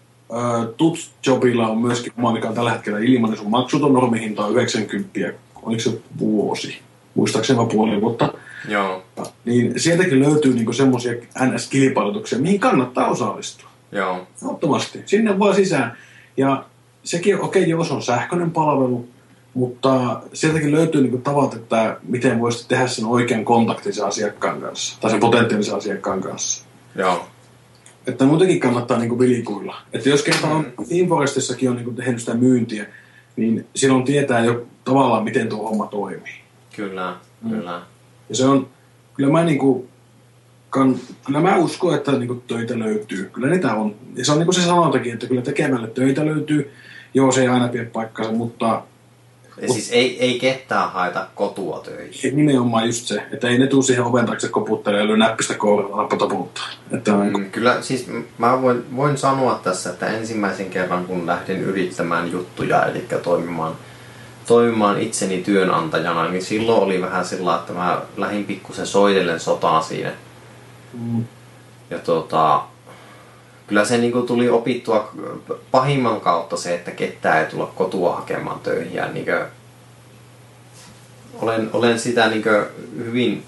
[0.76, 3.38] Tuts-jobilla on myöskin oma, mikä on tällä hetkellä ilmainen.
[3.38, 5.20] Sun maksuton normihinta on 90.
[5.62, 6.78] Oliko se vuosi?
[7.14, 8.34] Muistaakseni vaan puoli vuotta.
[8.68, 9.02] Joo.
[9.44, 13.68] Niin sieltäkin löytyy niinku semmoisia NS-kilpailutuksia, mihin kannattaa osallistua.
[13.94, 14.26] Joo.
[14.44, 15.02] Ottomasti.
[15.06, 15.96] Sinne vaan sisään.
[16.36, 16.64] Ja
[17.04, 19.08] sekin, okei, okay, jos on sähköinen palvelu,
[19.54, 25.00] mutta sieltäkin löytyy niin tavat, että miten voisi tehdä sen oikean kontaktin sen asiakkaan kanssa,
[25.00, 26.64] tai sen potentiaalisen asiakkaan kanssa.
[26.94, 27.26] Joo.
[28.06, 29.76] Että muutenkin kannattaa niin vilikuilla.
[29.92, 30.84] Että jos kerta on, mm.
[30.90, 32.86] Inforestissakin on niin tehnyt sitä myyntiä,
[33.36, 36.40] niin silloin tietää jo tavallaan, miten tuo homma toimii.
[36.76, 37.50] Kyllä, mm.
[37.50, 37.82] kyllä.
[38.28, 38.68] Ja se on,
[39.14, 39.88] kyllä mä niin kuin,
[40.74, 43.30] kan, kyllä mä uskon, että niin kuin töitä löytyy.
[43.32, 43.94] Kyllä niitä on.
[44.16, 46.72] Ja se on niin kuin se sanontakin, että kyllä tekemällä töitä löytyy.
[47.14, 48.82] Joo, se ei aina pidä paikkansa, mutta
[49.62, 52.36] ja siis ei, ei ketään haeta kotua töihin.
[52.36, 56.08] Nimenomaan just se, että ei ne tuu siihen oven taakse koputtelemaan ja näppistä kouralla.
[56.92, 62.32] Että mm, Kyllä, siis mä voin, voin sanoa tässä, että ensimmäisen kerran kun lähdin yrittämään
[62.32, 63.72] juttuja, eli toimimaan,
[64.46, 70.12] toimimaan itseni työnantajana, niin silloin oli vähän sillä että mä lähdin pikkusen soitellen sotaa siinä.
[70.98, 71.24] Mm.
[71.90, 72.62] Ja tota,
[73.66, 75.12] kyllä se niinku tuli opittua
[75.70, 78.94] pahimman kautta se, että ketään ei tulla kotua hakemaan töihin.
[78.94, 79.32] Ja niinku,
[81.34, 82.50] olen, olen sitä niinku
[82.96, 83.44] hyvin,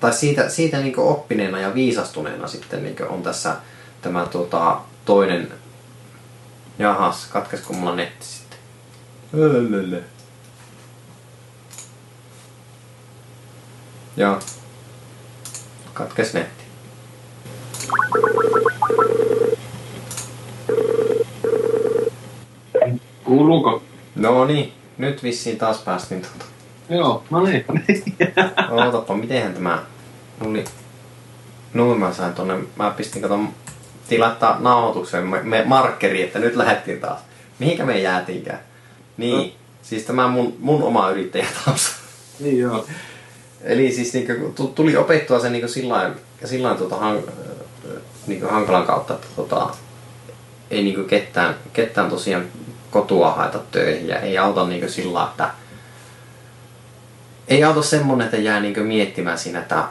[0.00, 3.56] tai siitä, siitä niinku oppineena ja viisastuneena sitten niinku on tässä
[4.02, 5.52] tämä tota, toinen,
[6.78, 8.58] jahas, katkesko mulla netti sitten?
[9.32, 10.02] Lelelele.
[14.16, 14.38] Joo.
[15.94, 16.65] Katkes netti.
[23.24, 23.82] Kuuluuko?
[24.14, 26.44] No niin, nyt vissiin taas päästiin tuota.
[26.88, 27.64] Joo, no niin.
[28.70, 29.82] Ootapa, mitenhän tämä
[30.40, 30.64] oli...
[31.74, 33.48] Noin mä sain tonne, mä pistin katon
[34.08, 37.20] tilattaa nauhoituksen me, me markkeri, että nyt lähettiin taas.
[37.58, 38.60] Mihinkä me jäätiinkään?
[39.16, 39.54] Niin, no.
[39.82, 41.96] siis tämä mun, mun oma yrittäjätausta.
[42.40, 42.86] niin joo.
[43.62, 46.12] Eli siis niinku, tuli opettua se niinku sillain,
[46.44, 46.96] sillain tota,
[48.26, 49.70] han, niinku hankalan kautta, että tota,
[50.70, 52.44] ei niinku ketään, ketään tosiaan
[52.90, 55.50] kotua haeta töihin ja ei auta niinku sillä, että
[57.48, 59.84] ei auta semmonen, että jää niinku miettimään siinä, että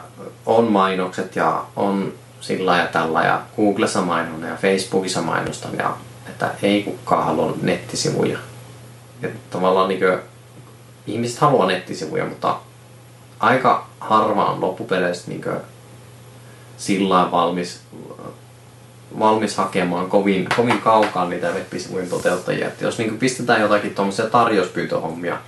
[0.46, 5.96] on mainokset ja on sillä ja tällä ja Googlessa mainonnan ja Facebookissa mainostan ja
[6.28, 8.38] että ei kukaan halua nettisivuja.
[9.22, 10.18] Ja tavallaan niin kuin,
[11.06, 12.56] ihmiset haluaa nettisivuja, mutta
[13.40, 15.44] aika harva on loppupeleissä niin
[16.76, 17.80] sillä valmis,
[19.18, 22.66] valmis hakemaan kovin, kovin kaukaa niitä web-sivujen toteuttajia.
[22.66, 25.38] Että jos niin pistetään jotakin tuommoisia tarjouspyytöhommia,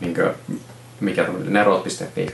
[0.00, 0.58] niin kuin,
[1.00, 2.26] mikä nerot.fi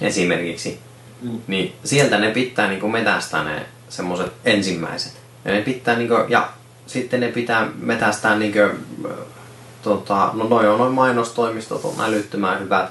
[0.00, 0.78] esimerkiksi,
[1.22, 1.38] mm.
[1.46, 5.12] niin sieltä ne pitää niin metästää ne semmoiset ensimmäiset.
[5.44, 6.48] Ja ne pitää niin kuin, ja
[6.86, 8.70] sitten ne pitää metästää niin kuin,
[9.82, 12.90] tota, no noin on noin mainostoimistot on älyttömän hyvät.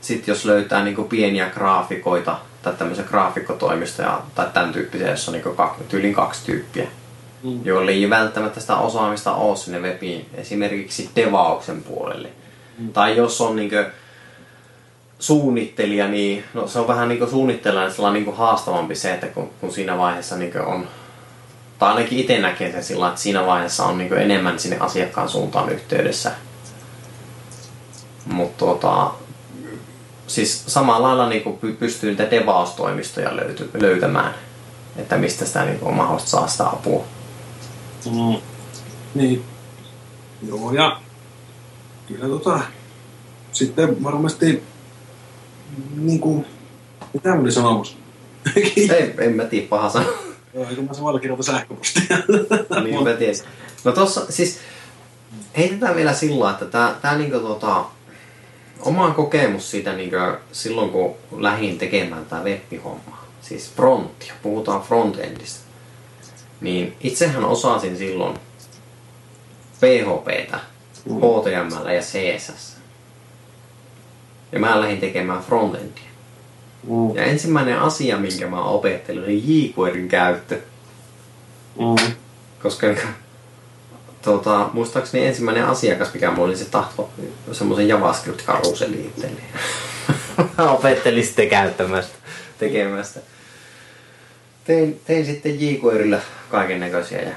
[0.00, 5.88] Sitten jos löytää niin pieniä graafikoita tai tämmöisiä graafikkotoimistoja tai tämän tyyppisiä, jossa on niin
[5.88, 6.86] tyylin kaksi tyyppiä,
[7.42, 7.60] mm.
[7.64, 12.28] joille ei välttämättä sitä osaamista ole sinne webiin, esimerkiksi devauksen puolelle.
[12.78, 12.92] Mm.
[12.92, 13.86] Tai jos on niin kuin,
[15.18, 19.50] suunnittelija, niin no, se on vähän niin kuin suunnittelijana niin kuin haastavampi se, että kun,
[19.60, 20.88] kun siinä vaiheessa niin on,
[21.78, 25.68] tai ainakin itse näkee sen sillä, että siinä vaiheessa on niin enemmän sinne asiakkaan suuntaan
[25.68, 26.32] yhteydessä.
[28.26, 29.10] Mutta tota,
[30.32, 34.34] siis samalla lailla niin pystyy niitä devaustoimistoja löyty, löytämään,
[34.96, 37.04] että mistä sitä niin on mahdollista saa sitä apua.
[38.06, 38.36] Mm.
[39.14, 39.44] Niin.
[40.48, 41.00] Joo, ja
[42.08, 42.60] kyllä tota,
[43.52, 44.62] sitten varmasti
[45.96, 46.46] niin kuin,
[47.12, 47.96] mitä mä olin sanomassa?
[48.76, 50.06] Ei, en mä tiedä, paha sana.
[50.54, 52.16] Joo, eikö mä samalla kirjoita sähköpostia.
[52.84, 53.36] niin mä tiedän.
[53.84, 54.58] No tossa, siis
[55.56, 57.84] heitetään vielä sillä että tää, tää niinku tota,
[58.82, 60.16] oma kokemus siitä niinku,
[60.52, 65.64] silloin kun lähdin tekemään tää web-homma, siis frontia, puhutaan frontendista,
[66.60, 68.38] niin itsehän osasin silloin
[69.80, 70.60] PHPtä,
[70.98, 72.76] HTML ja CSS.
[74.52, 76.04] Ja mä lähdin tekemään frontendia.
[76.88, 77.14] Mm.
[77.14, 80.58] Ja ensimmäinen asia, minkä mä opettelin, oli jQuerin käyttö.
[81.78, 82.12] Mm.
[82.62, 82.86] Koska
[84.22, 87.10] tuota, muistaakseni ensimmäinen asiakas, mikä mulla oli se tahto
[87.52, 89.46] semmoisen JavaScript-karuseliin itselleen.
[90.58, 92.14] mä opettelin sitten käyttämästä,
[92.58, 93.20] tekemästä.
[94.64, 97.34] Tein, tein sitten jQuerillä kaiken näköisiä ja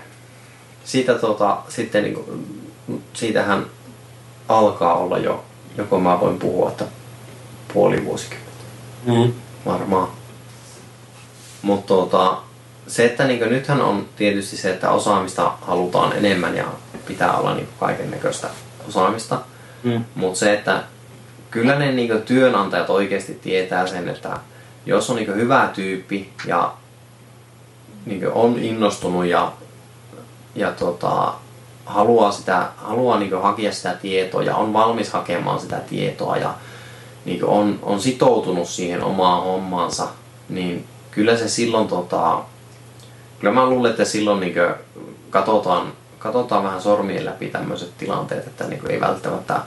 [0.84, 2.40] siitä tota, sitten niinku,
[3.14, 3.66] siitähän
[4.48, 5.46] alkaa olla jo,
[5.78, 6.86] joko mä voin puhua, että
[7.74, 8.52] puoli vuosikymmentä.
[9.06, 9.34] Mm.
[9.66, 10.08] Varmaan.
[11.62, 12.42] Mutta tota,
[12.88, 16.66] se, että niin nythän on tietysti se, että osaamista halutaan enemmän ja
[17.08, 18.48] pitää olla niin kaiken näköistä
[18.88, 19.40] osaamista.
[19.84, 20.06] Mm.
[20.16, 20.84] Mutta se, että
[21.52, 24.38] kyllä ne niin työnantajat oikeasti tietää sen, että
[24.86, 26.74] jos on niin hyvä tyyppi ja
[28.06, 29.52] niin on innostunut ja,
[30.56, 31.34] ja tota,
[31.86, 36.54] haluaa, sitä, haluaa niin hakea sitä tietoa ja on valmis hakemaan sitä tietoa ja
[37.26, 40.08] niin on, on sitoutunut siihen omaan hommaansa,
[40.50, 42.44] niin kyllä se silloin, tota,
[43.46, 44.56] kyllä mä luulen, että silloin niin
[45.30, 49.62] katsotaan, katsotaan vähän sormien läpi tämmöiset tilanteet, että niin ei välttämättä,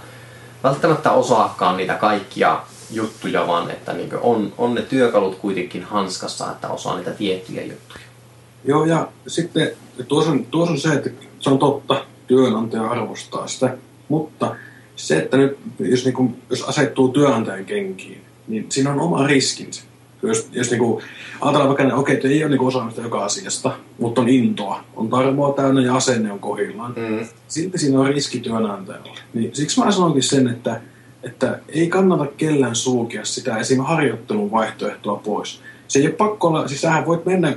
[0.65, 2.61] välttämättä osaakaan niitä kaikkia
[2.91, 8.01] juttuja, vaan että niin on, on ne työkalut kuitenkin hanskassa, että osaa niitä tiettyjä juttuja.
[8.65, 9.71] Joo, ja sitten
[10.09, 11.11] tuossa on, tuossa on se, että
[11.41, 13.77] se on totta, työnantaja arvostaa sitä,
[14.09, 14.57] mutta
[14.97, 19.88] se, että nyt, jos, niin kuin, jos asettuu työnantajan kenkiin, niin siinä on oma riskinsä.
[20.23, 21.05] Jos, jos niin kuin,
[21.41, 25.09] ajatellaan vaikka, että okei, että ei ole niin osaamista joka asiasta, mutta on intoa, on
[25.09, 27.27] tarmoa täynnä ja asenne on kohillaan, mm.
[27.49, 29.19] silti siinä on riski työnantajalle.
[29.35, 30.81] Niin siksi mä sanonkin sen, että,
[31.23, 33.81] että ei kannata kellään sulkea sitä esim.
[33.81, 35.61] harjoittelun vaihtoehtoa pois.
[35.89, 37.57] Se ei ole pakko olla, siis sähän voit mennä,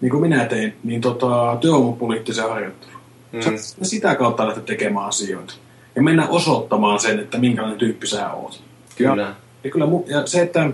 [0.00, 3.00] niin kuin minä tein, niin tota, työvoimapoliittiseen harjoitteluun.
[3.32, 3.40] Mm.
[3.40, 3.50] Sä
[3.82, 5.54] sitä kautta lähteä tekemään asioita
[5.96, 8.62] ja mennä osoittamaan sen, että minkälainen tyyppi sä oot.
[8.96, 9.22] Kyllä.
[9.22, 10.70] Ja, ja, kyllä, ja se, että,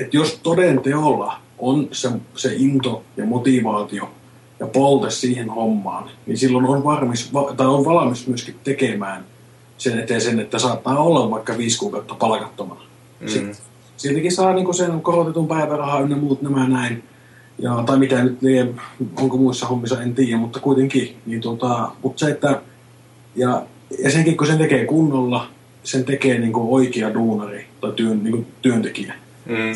[0.00, 4.10] että jos toden teolla on se, se into ja motivaatio
[4.60, 9.24] ja polte siihen hommaan, niin silloin on, varmis, tai on valmis myöskin tekemään
[9.78, 12.80] sen eteen sen, että saattaa olla vaikka viisi kuukautta palkattomana.
[13.20, 13.52] Mm.
[13.96, 17.04] siltikin saa niin sen korotetun päivärahaa ynnä muut nämä näin.
[17.58, 18.38] Ja, tai mitä nyt
[19.16, 21.16] onko muissa hommissa, en tiedä, mutta kuitenkin.
[21.26, 22.60] Niin tota, mutta se, että
[23.36, 23.62] ja
[23.98, 25.48] ja senkin kun sen tekee kunnolla,
[25.84, 29.14] sen tekee niin kuin oikea duunari tai työn, niin kuin työntekijä.
[29.48, 29.72] Mm.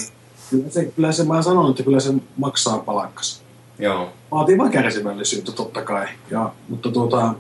[0.51, 3.43] Kyllä se, kyllä se, mä sanon, että kyllä se maksaa palakkas.
[3.79, 4.09] Joo.
[4.31, 6.07] Vaatii vaan kärsivällisyyttä totta kai.
[6.31, 7.35] Ja, mutta tuota,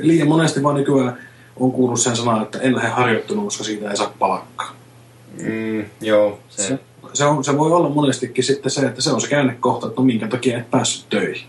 [0.00, 1.18] liian monesti vaan nykyään
[1.56, 4.74] on kuullut sen sanan, että en lähde harjoitteluun, koska siitä ei saa palakkaa.
[5.42, 6.78] Mm, joo, se, Se,
[7.12, 10.04] se, on, se voi olla monestikin sitten se, että se on se käännekohta, että no
[10.04, 11.46] minkä takia et päässyt töihin.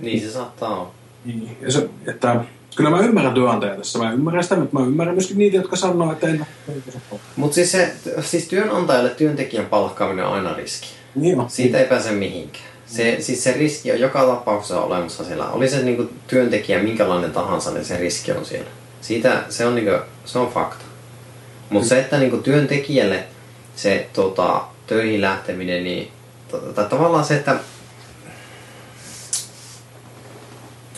[0.00, 0.90] niin se saattaa olla.
[1.24, 2.44] Niin, ja se, että
[2.76, 3.98] kyllä mä ymmärrän työnantajaa tässä.
[3.98, 6.46] Mä ymmärrän sitä, mutta mä ymmärrän myöskin niitä, jotka sanoo, että en
[7.36, 10.86] Mutta siis, se, siis työnantajalle työntekijän palkkaaminen on aina riski.
[11.14, 11.50] Niin on.
[11.50, 12.64] Siitä ei pääse mihinkään.
[12.86, 15.48] Se, siis se riski on joka tapauksessa olemassa siellä.
[15.48, 18.70] Oli se niinku työntekijä minkälainen tahansa, niin se riski on siellä.
[19.00, 19.92] Siitä se on, niinku,
[20.24, 20.84] se on fakta.
[21.70, 23.24] Mutta se, että niinku työntekijälle
[23.76, 26.10] se tota, töihin lähteminen, niin
[26.74, 27.56] tai tavallaan se, että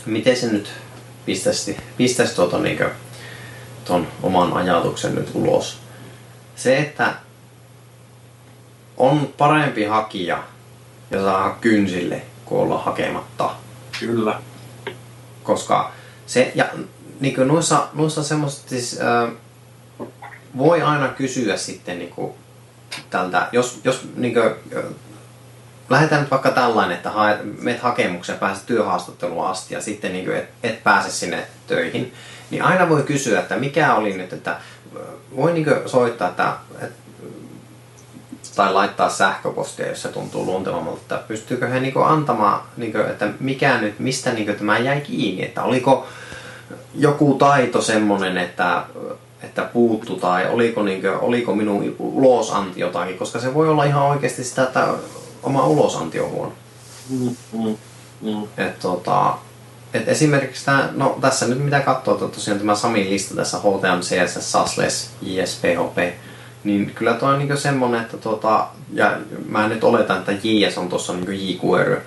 [0.06, 0.68] miten se nyt
[1.26, 2.84] pistäisi, pistäisi tuota, niinku,
[3.84, 5.78] ton oman ajatuksen nyt ulos.
[6.56, 7.14] Se, että
[8.96, 10.42] on parempi hakija
[11.10, 13.50] ja saa kynsille kuin olla hakematta.
[14.00, 14.40] Kyllä.
[15.42, 15.92] Koska
[16.26, 16.64] se, ja
[17.20, 19.30] niin kuin noissa, noissa semmoista, siis, äh,
[20.58, 22.32] voi aina kysyä sitten niin kuin,
[23.10, 24.54] tältä, jos, jos niin kuin,
[25.90, 30.36] lähdetään nyt vaikka tällainen, että haet, meet hakemuksen pääset työhaastatteluun asti ja sitten niin kuin
[30.36, 32.12] et, et pääse sinne töihin,
[32.50, 34.56] niin aina voi kysyä, että mikä oli nyt, että
[35.36, 37.00] voi niin kuin soittaa, että, että
[38.56, 43.78] tai laittaa sähköpostia, jos se tuntuu luontevammalta, että pystyykö he niinku antamaan, niinku, että mikä
[43.78, 46.06] nyt, mistä niinku tämä jäi kiinni, että oliko
[46.94, 48.82] joku taito semmoinen, että,
[49.42, 54.44] että puuttu tai oliko, niinku, oliko minun ulosanti jotakin, koska se voi olla ihan oikeasti
[54.44, 54.88] sitä, että
[55.42, 56.52] oma ulosanti on huono.
[57.10, 57.76] Mm, mm,
[58.20, 58.42] mm.
[58.56, 59.38] Et, tota,
[59.94, 64.00] et esimerkiksi tää, no tässä nyt mitä katsoo, että tosiaan tämä Samin lista tässä HTM,
[64.00, 65.98] CSS, SASLES, JSPHP,
[66.64, 70.88] niin kyllä tuo on niinku semmonen, että tota, ja mä nyt oletan, että JS on
[70.88, 72.02] tuossa niinku jQuery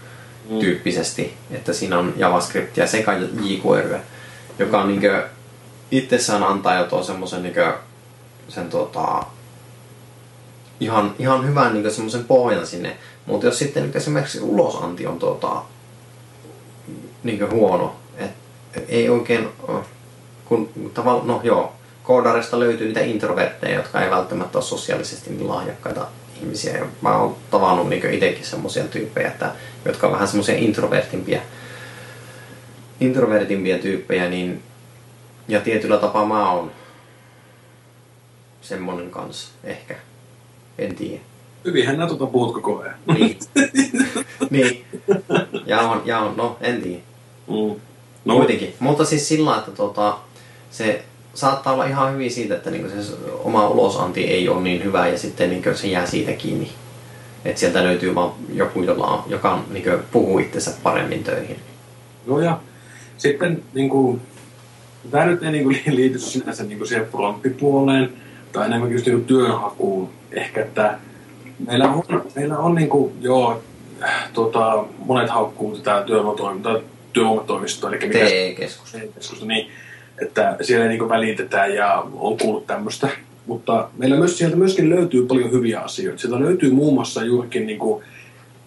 [0.59, 3.97] tyyppisesti, että siinä on JavaScriptia sekä jQuery,
[4.59, 5.07] joka on niinku
[5.91, 7.61] itsessään antaa jo tuon semmosen niinku,
[8.47, 9.23] sen tota,
[10.79, 12.97] ihan, ihan hyvän niinku semmosen pohjan sinne.
[13.25, 15.61] Mutta jos sitten nyt esimerkiksi ulosanti on tota,
[17.23, 18.35] niinku huono, että
[18.73, 19.49] et ei oikein,
[20.45, 26.07] kun tavallaan, no joo, koodarista löytyy niitä introvertteja, jotka ei välttämättä ole sosiaalisesti niin lahjakkaita
[26.41, 26.77] ihmisiä.
[26.77, 29.51] Ja mä oon tavannut niin itsekin semmoisia tyyppejä, että,
[29.85, 31.41] jotka on vähän semmoisia introvertimpia,
[32.99, 34.63] introvertimpia tyyppejä, niin,
[35.47, 36.71] ja tietyllä tapaa mä oon
[38.61, 39.95] semmonen kanssa, ehkä.
[40.77, 41.21] En tiedä.
[41.65, 42.95] Hyvinhän nää tuota puhut koko ajan.
[43.13, 43.37] Niin.
[44.49, 44.85] niin.
[45.65, 47.01] Ja on, ja on, no en tiedä.
[47.47, 47.79] Mm.
[48.25, 48.73] No kuitenkin.
[48.79, 50.17] Mutta siis sillä että tota,
[50.71, 55.07] se saattaa olla ihan hyvin siitä, että niinku se oma ulosanti ei ole niin hyvä
[55.07, 56.71] ja sitten niinku se jää siitä kiinni.
[57.45, 61.59] Että sieltä löytyy vaan joku, jolla on, joka niinku puhuu itsensä paremmin töihin.
[62.25, 62.59] No ja
[63.17, 64.21] sitten niin kuin,
[65.11, 68.13] tämä nyt ei niin kuin, liity sinänsä niin kuin siihen fronttipuoleen
[68.53, 70.09] tai enemmänkin just niin työnhakuun.
[70.31, 70.99] Ehkä, että
[71.67, 72.03] meillä on,
[72.35, 73.63] meillä on niin kuin, joo,
[74.33, 76.79] tota, monet haukkuu tätä työvoimatoimintaa,
[77.13, 78.91] työvoimatoimistoa, eli mikä TE-keskus.
[78.91, 79.67] TE-keskusta, niin,
[80.21, 83.09] että siellä niin välitetään ja on kuullut tämmöistä.
[83.45, 86.21] Mutta meillä myös sieltä myöskin löytyy paljon hyviä asioita.
[86.21, 88.03] Sieltä löytyy muun muassa juurikin niin kuin,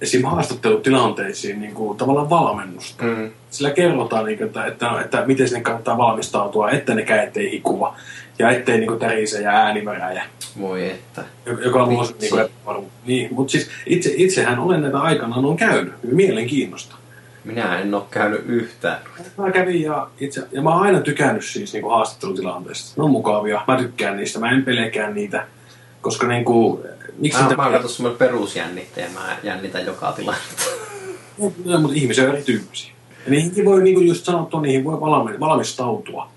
[0.00, 0.24] esim.
[0.24, 3.04] haastattelutilanteisiin niin kuin, tavallaan valmennusta.
[3.04, 3.30] Mm.
[3.50, 7.50] Sillä kerrotaan, niin kuin, että, että, että miten sinne kannattaa valmistautua, että ne kädet ei
[7.50, 7.96] hikuva
[8.38, 10.24] ja ettei niin kuin, tärise ja ääni märäjä.
[10.60, 11.24] Voi että.
[11.64, 12.30] Joka on luo Vitsi.
[12.30, 12.92] niin epävarmuus.
[13.06, 15.94] Niin, mutta siis itse, itsehän olen näitä aikanaan on käynyt.
[16.02, 16.96] Mielenkiinnosta.
[17.44, 18.98] Minä en ole käynyt yhtään.
[19.38, 22.92] Mä kävin ja, itse, ja mä oon aina tykännyt siis niin kuin haastattelutilanteesta.
[22.96, 23.64] Ne on mukavia.
[23.68, 24.38] Mä tykkään niistä.
[24.38, 25.46] Mä en pelkää niitä.
[26.00, 26.82] Koska niin kuin,
[27.18, 27.62] miksi Mä, niitä...
[27.62, 30.62] mä oon semmoinen perusjännittäjä, mä jännitän joka tilannetta.
[31.64, 32.92] No, mutta ihmisiä on erityyppisiä.
[33.24, 36.28] Ja niihinkin voi, niin kuin just sanottua, niihin voi valmi- valmistautua.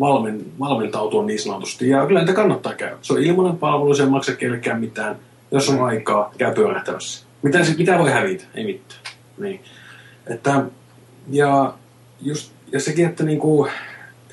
[0.00, 1.88] Valmen, valmentautua niin sanotusti.
[1.88, 2.96] Ja kyllä niitä kannattaa käydä.
[3.02, 5.16] Se on ilmainen palvelu, se ei maksa kellekään mitään.
[5.50, 7.26] Jos on aikaa, käy pyörähtämässä.
[7.42, 8.44] Mitä, se, mitä voi hävitä?
[8.54, 9.00] Ei mitään.
[9.38, 9.60] Niin.
[10.26, 10.62] Että,
[11.30, 11.74] ja,
[12.20, 13.68] just, ja sekin, että niinku,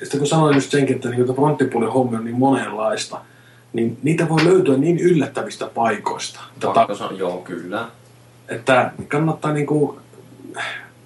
[0.02, 3.20] sitten kun sanoin just senkin, että niinku, fronttipuolen hommi on niin monenlaista,
[3.72, 6.40] niin niitä voi löytyä niin yllättävistä paikoista.
[6.74, 7.88] Pakko sanoa, joo kyllä.
[8.48, 9.98] että kannattaa niinku,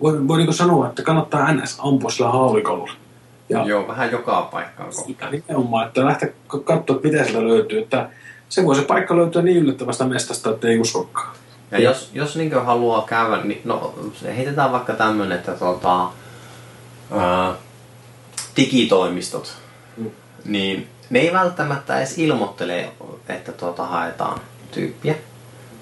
[0.01, 2.93] voi, voi niinku sanoa, että kannattaa NS ampua sillä haulikolla.
[3.49, 5.33] Ja Joo, vähän joka paikkaan kohtaan.
[5.33, 7.79] nimenomaan, että lähteä katsoa, että mitä sieltä löytyy.
[7.79, 8.09] Että
[8.49, 11.37] se voi se paikka löytyä niin yllättävästä mestasta, että ei uskokaan.
[11.71, 13.95] Ja jos, jos niin haluaa käydä, niin no,
[14.37, 16.09] heitetään vaikka tämmönen, että tota,
[17.11, 17.55] ää,
[18.57, 19.57] digitoimistot,
[19.97, 20.11] Mm.
[20.45, 22.91] niin ne ei välttämättä edes ilmoittele,
[23.29, 24.41] että tuota haetaan
[24.71, 25.15] tyyppiä.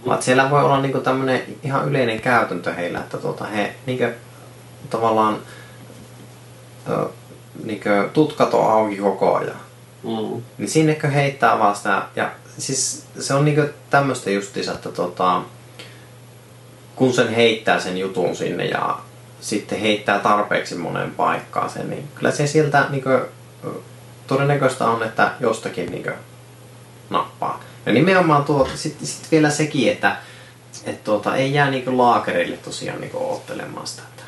[0.07, 4.05] Vaan siellä voi olla niinku tämmönen ihan yleinen käytäntö heillä, että tuota he niinku,
[4.91, 5.39] tavallaan
[6.91, 7.07] ö,
[7.65, 9.57] niinku, tutkat on auki koko ajan.
[10.03, 10.43] Mm.
[10.59, 15.43] Niin sinnekö heittää vaan sitä, ja siis se on niinku tämmöistä justiinsa, että tota,
[16.97, 18.99] kun sen heittää sen jutun sinne ja
[19.41, 23.11] sitten heittää tarpeeksi monen paikkaan sen, niin kyllä se sieltä niinku,
[24.27, 26.11] todennäköistä on, että jostakin niinku
[27.11, 27.61] nappaa.
[27.87, 30.17] Ja nimenomaan tuo, sitten sit vielä sekin, että
[30.85, 34.03] et tuota, ei jää niinku laakerille tosiaan niinku oottelemaan sitä.
[34.03, 34.23] Että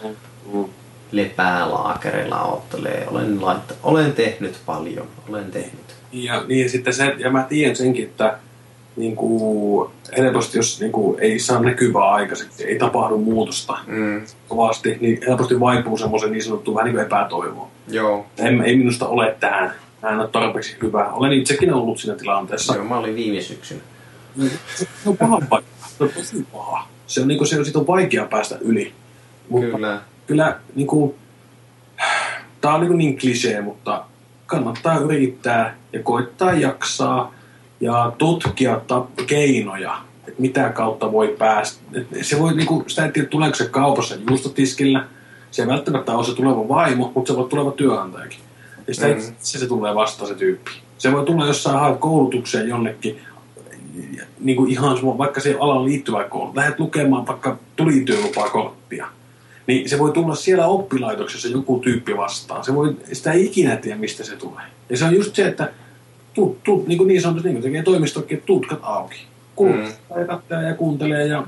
[0.53, 0.65] Mm.
[1.13, 5.97] Lepää laakerilla oottelee, olen, laitta, olen tehnyt paljon, olen tehnyt.
[6.13, 8.39] Ja, niin, ja sitten se, ja mä tiedän senkin, että
[8.97, 14.99] niin kuin, helposti jos niin kuin, ei saa näkyvää aikaiseksi, ei tapahdu muutosta Mm, kovasti,
[15.01, 17.69] niin helposti vaipuu semmoisen niin sanottuun vähän niin kuin epätoivoon.
[17.89, 18.27] joo.
[18.39, 19.73] En, ei minusta ole tähän.
[20.03, 21.09] Mä en ole tarpeeksi hyvä.
[21.13, 22.75] Olen itsekin ollut siinä tilanteessa.
[22.75, 23.81] Joo, mä olin viime syksynä.
[24.77, 25.89] Se on paha paikka.
[25.99, 26.89] Se on tosi paha.
[27.07, 28.93] Se on, niin kuin, se on, siitä on vaikea päästä yli.
[29.49, 30.01] Mutta Kyllä.
[30.29, 31.15] Kyllä niin kuin,
[32.61, 34.05] tää on niin, niin klisee, mutta
[34.47, 37.35] kannattaa yrittää ja koittaa jaksaa
[37.81, 38.81] ja tutkia
[39.27, 41.83] keinoja, että mitä kautta voi päästä.
[41.93, 45.05] Et se voi, niin kuin, sitä ei tiedä, tuleeko se kaupassa juustotiskillä.
[45.51, 48.39] Se ei välttämättä ole se tuleva vaimo, mutta se voi tuleva työnantajakin.
[48.87, 49.15] Ja sitä Mm.
[49.15, 49.35] mm.
[49.39, 50.71] se, se tulee vastaan se tyyppi.
[50.99, 53.21] Se voi tulla jossain haet koulutukseen jonnekin,
[54.41, 56.53] niin kuin ihan vaikka se alan liittyvä koulu.
[56.55, 59.07] Lähdet lukemaan vaikka tulityölupakorttia.
[59.69, 62.65] Niin se voi tulla siellä oppilaitoksessa joku tyyppi vastaan.
[62.65, 64.65] Se voi, sitä ei ikinä tiedä, mistä se tulee.
[64.91, 65.73] Ja se on just se, että
[66.35, 69.27] tuut, tuut, niin, kuin niin sanotusti, niin kuin tekee toimistokin, että tutkat auki.
[69.57, 70.21] Kuulostaa mm.
[70.21, 71.47] ja katselee ja kuuntelee ja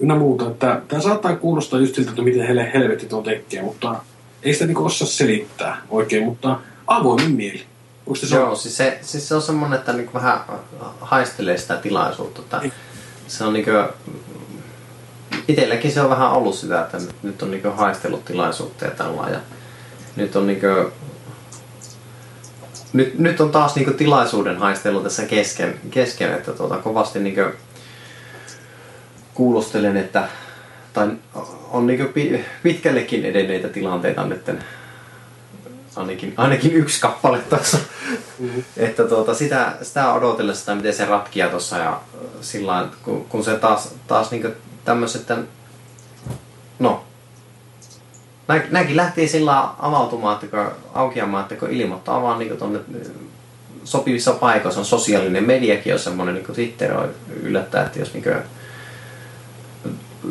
[0.00, 0.46] ynnä muuta.
[0.46, 3.96] Että tämä saattaa kuulostaa just siltä, että miten hele helvetti tuo tekee, mutta
[4.42, 7.62] ei sitä niin osaa selittää oikein, mutta avoimin mieli.
[8.06, 10.40] Onko se Joo, siis se, siis se on semmonen, että niinku vähän
[11.00, 12.42] haistelee sitä tilaisuutta.
[12.42, 12.72] Että Niin.
[13.28, 13.70] se on niinku,
[15.48, 19.38] itelläkin se on vähän ollut sitä, että nyt, on niinku haistellut tilaisuutta ja tällä ja
[20.16, 20.66] nyt on niinku,
[22.92, 27.42] nyt, nyt on taas niinku tilaisuuden haistelu tässä kesken, kesken että tuota, kovasti niinku
[29.34, 30.28] kuulostelen, että
[30.92, 31.08] tai
[31.70, 34.50] on niinku pi- pitkällekin edenneitä tilanteita nyt
[35.96, 37.78] ainakin, ainakin yksi kappale tuossa.
[38.38, 38.64] Mm-hmm.
[38.76, 42.00] Että tuota, sitä, sitä odotellessa, miten se ratkia tuossa ja
[42.40, 44.48] sillä kun, kun se taas, taas niinku
[44.88, 45.26] tämmöiset,
[46.78, 47.04] no,
[48.48, 52.80] nä, nämäkin lähti sillä avautumaan, että kun, aukeamaan, että kun ilmoittaa vaan niinku tonne
[53.84, 57.08] sopivissa paikoissa on sosiaalinen mediakin on semmoinen, niin kuin Twitter on
[57.42, 58.24] yllättää, että jos niin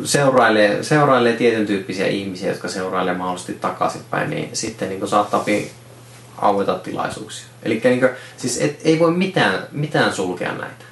[0.03, 5.45] seurailee, seurailee tietyn tyyppisiä ihmisiä, jotka seurailee mahdollisesti takaisinpäin, niin sitten niin saattaa
[6.37, 7.45] aueta tilaisuuksia.
[7.63, 10.86] Eli niin kuin, siis et, ei voi mitään, mitään sulkea näitä.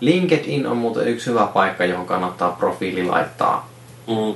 [0.00, 3.68] LinkedIn on muuten yksi hyvä paikka, johon kannattaa profiili laittaa.
[4.06, 4.34] Mm.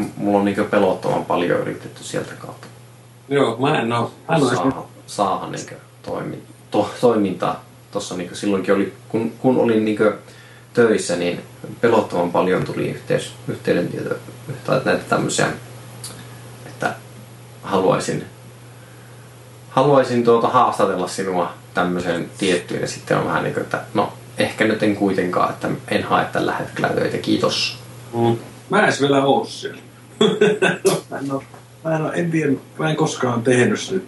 [0.00, 2.66] M- Mulla on niin pelottoman paljon yritetty sieltä kautta
[3.28, 4.12] Joo, mä en oo.
[4.28, 5.66] Saada, saada niin
[6.02, 7.64] toimi, to, toimintaa.
[7.92, 9.98] Tuossa niin silloinkin oli, kun, kun olin niin
[10.74, 11.40] töissä, niin
[11.80, 14.14] pelottoman paljon tuli yhteys, yhteydentieto
[14.64, 15.46] tai näitä tämmöisiä,
[16.66, 16.94] että
[17.62, 18.24] haluaisin,
[19.70, 24.64] haluaisin tuota haastatella sinua tämmöiseen tiettyyn ja sitten on vähän niin kuin, että no ehkä
[24.64, 27.78] nyt en kuitenkaan, että en hae tällä hetkellä töitä, kiitos.
[28.14, 28.36] Mm.
[28.70, 29.80] Mä en edes vielä oo siellä.
[31.10, 31.42] mä en oo,
[31.84, 34.06] mä en, oo, en tiedä, mä en koskaan tehnyt sitä.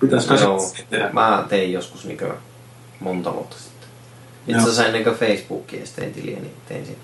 [0.00, 1.10] Pitäisikö Joo, se tehdä?
[1.12, 2.18] mä tein joskus niin
[3.00, 3.88] monta vuotta sitten.
[4.48, 7.00] Itse asiassa ennen kuin Facebookia tein tiliä, niin tein siinä.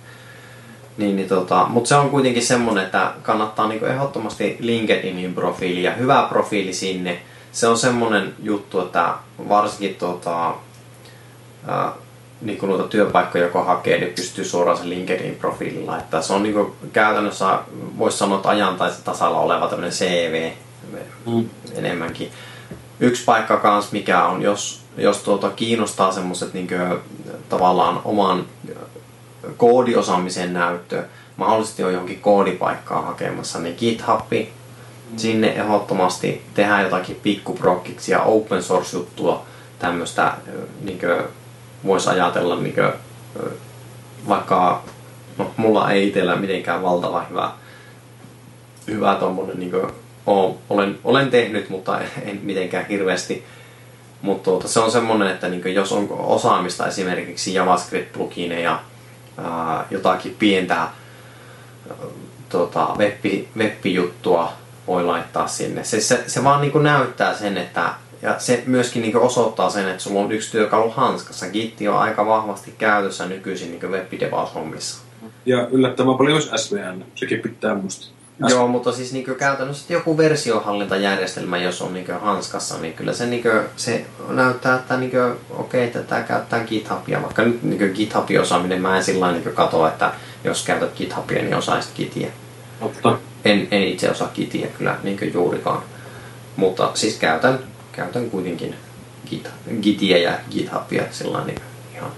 [0.96, 5.94] Niin, niin tota, mutta se on kuitenkin semmonen, että kannattaa niin ehdottomasti LinkedInin profiili ja
[5.94, 7.22] hyvä profiili sinne.
[7.52, 9.14] Se on semmonen juttu, että
[9.48, 10.54] varsinkin tota,
[11.66, 11.92] ää,
[12.42, 16.22] niin kun noita työpaikkoja joko hakee, niin pystyy suoraan sen LinkedIn profiilin laittaa.
[16.22, 17.58] Se on niin käytännössä,
[17.98, 20.52] voisi sanoa, että ajan tai tasalla oleva tämmöinen CV
[21.26, 21.48] Mm.
[21.74, 22.30] enemmänkin.
[23.00, 26.68] Yksi paikka kans, mikä on, jos, jos tuota kiinnostaa semmoiset niin
[27.48, 28.46] tavallaan oman
[29.56, 31.04] koodiosaamisen näyttö,
[31.36, 34.32] mahdollisesti on johonkin koodipaikkaa hakemassa, niin GitHub,
[35.16, 39.44] sinne ehdottomasti tehdään jotakin pikkuprokkiksi ja open source juttua,
[39.78, 40.34] tämmöistä
[40.80, 40.98] niin
[41.86, 42.92] voisi ajatella niin kuin,
[44.28, 44.82] vaikka,
[45.38, 47.50] no mulla ei itsellä mitenkään valtava hyvä,
[48.86, 49.92] hyvä tommonen niin kuin,
[50.70, 53.44] olen, olen tehnyt, mutta en mitenkään hirveästi.
[54.22, 58.78] Mutta tuota, se on semmoinen, että niin jos on osaamista esimerkiksi JavaScript-plugineja,
[59.38, 60.90] ää, jotakin pientä ää,
[62.48, 63.24] tota, web,
[63.56, 64.52] web-juttua
[64.86, 65.84] voi laittaa sinne.
[65.84, 70.02] Se, se, se vaan niin näyttää sen, että ja se myöskin niin osoittaa sen, että
[70.02, 71.46] sulla on yksi työkalu hanskassa.
[71.48, 75.02] Gitti on aika vahvasti käytössä nykyisin niin web-devaus-hommissa.
[75.46, 78.12] Ja yllättävän paljon myös SVN, sekin pitää muistaa.
[78.48, 83.42] Joo, mutta siis niin käytännössä joku versiohallintajärjestelmä, jos on niin hanskassa, niin kyllä se, niin
[83.42, 87.22] kuin, se näyttää, että niin kuin, okei, että tämä käyttää GitHubia.
[87.22, 90.12] Vaikka nyt niin GitHubin osaaminen, mä en sillä niin katso, että
[90.44, 92.28] jos käytät GitHubia, niin osaisit Gitia.
[92.80, 93.18] Mutta.
[93.44, 95.82] En, en itse osaa Gitia kyllä niin juurikaan.
[96.56, 97.58] Mutta siis käytän,
[97.92, 98.74] käytän kuitenkin
[99.30, 99.48] Git,
[99.82, 101.58] Gitia ja GitHubia sillä niin
[101.94, 102.10] ihan,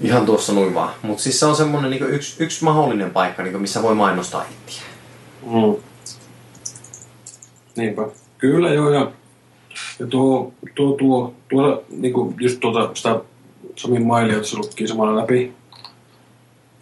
[0.00, 0.94] ihan tuossa noin vaan.
[1.02, 4.82] Mutta siis se on semmoinen niin yksi, yksi mahdollinen paikka, niin missä voi mainostaa ittiä.
[5.46, 5.76] Mm.
[7.76, 8.02] Niinpä.
[8.38, 9.12] Kyllä joo, ja,
[9.98, 13.20] ja tuo, tuo, tuo, tuo niin kuin just tuota, sitä
[13.76, 15.52] Samin mailia, että se lukkii samalla läpi,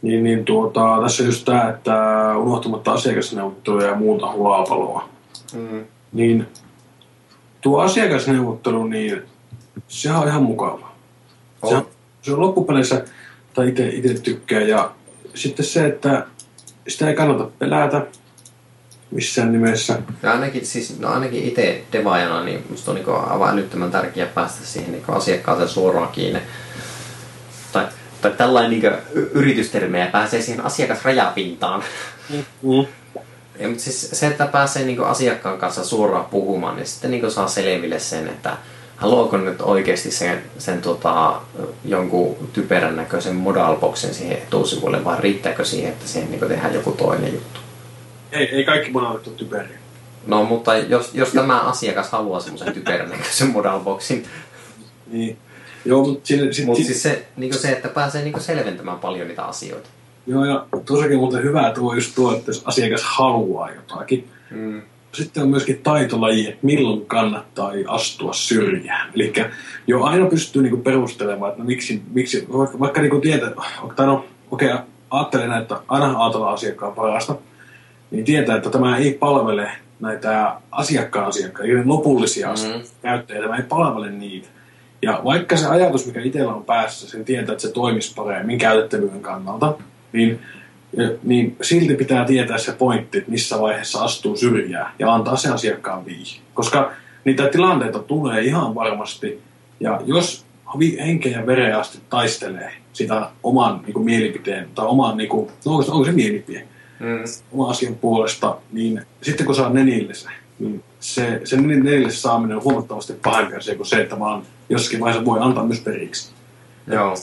[0.03, 1.95] niin, niin tuota, tässä just tämä, että
[2.37, 5.09] unohtamatta asiakasneuvotteluja ja muuta hulapaloa.
[5.55, 5.85] Mm.
[6.13, 6.47] Niin
[7.61, 9.23] tuo asiakasneuvottelu, niin
[9.89, 10.93] se on ihan mukava.
[11.69, 11.87] Se, on,
[12.23, 13.05] se on loppupeleissä,
[13.55, 14.69] tai itse tykkään.
[14.69, 14.91] Ja
[15.35, 16.27] sitten se, että
[16.89, 18.07] sitä ei kannata pelätä
[19.11, 19.99] missään nimessä.
[20.23, 24.67] Ja ainakin, siis, no ainakin itse devaajana, niin musta on niin aivan älyttömän tärkeää päästä
[24.67, 26.41] siihen niin asiakkaaseen suoraan kiinni.
[27.73, 27.87] Tai,
[28.23, 31.83] tai tällainen niin yritystermejä pääsee siihen asiakasrajapintaan.
[32.63, 32.87] Mm.
[33.59, 37.49] Ja, mutta siis se, että pääsee niin asiakkaan kanssa suoraan puhumaan, niin sitten niin saa
[37.49, 38.57] selville sen, että
[38.97, 41.41] haluaako nyt oikeasti sen, sen tota,
[41.85, 47.33] jonkun typerän näköisen modalboxin siihen etusivulle vai riittääkö siihen, että siihen niin tehdään joku toinen
[47.33, 47.61] juttu?
[48.33, 49.79] Ei, ei kaikki modalit ole typeriä.
[50.27, 54.27] No, mutta jos, jos tämä asiakas haluaa semmoisen typerän näköisen modalboxin,
[55.11, 55.39] niin.
[55.85, 59.45] Joo, mutta sille, sit, Mut siis se, niin se, että pääsee niin selventämään paljon niitä
[59.45, 59.89] asioita.
[60.29, 64.29] Joo, ja tosiaankin muuten hyvä tuo just tuo, että jos asiakas haluaa jotakin.
[64.51, 64.83] Mm.
[65.13, 69.11] Sitten on myöskin taitolaji, että milloin kannattaa astua syrjään.
[69.15, 69.33] Eli
[69.87, 73.51] jo aina pystyy niinku perustelemaan, että no miksi, miksi vaikka, vaikka niinku tietää,
[73.97, 77.35] tai no, okei, okay, ajattelen, että aina ajatellaan asiakkaan parasta,
[78.11, 79.71] niin tietää, että tämä ei palvele
[80.01, 82.83] näitä asiakkaan asiakkaita, lopullisia mm.
[83.03, 84.49] käyttäjiä, tämä ei palvele niitä.
[85.03, 89.21] Ja vaikka se ajatus, mikä itsellä on päässä, sen tietää, että se toimisi paremmin käytettävyyden
[89.21, 89.75] kannalta,
[90.13, 90.41] niin,
[91.23, 96.05] niin silti pitää tietää se pointti, että missä vaiheessa astuu syrjää ja antaa se asiakkaan
[96.07, 96.41] viihi.
[96.55, 96.93] Koska
[97.25, 99.41] niitä tilanteita tulee ihan varmasti,
[99.81, 100.45] ja jos
[100.99, 105.73] henkeä ja veren asti taistelee sitä oman niin kuin, mielipiteen, tai oman, niin kuin, no
[105.73, 106.67] onko, onko se mielipide,
[107.01, 107.25] mm.
[107.53, 110.29] oman asian puolesta, niin sitten kun saa nenille se,
[110.59, 115.25] niin se, se nenille saaminen on huomattavasti pahempi asia kuin se, että vaan jossakin vaiheessa
[115.25, 116.31] voi antaa myös periksi.
[116.87, 117.15] Joo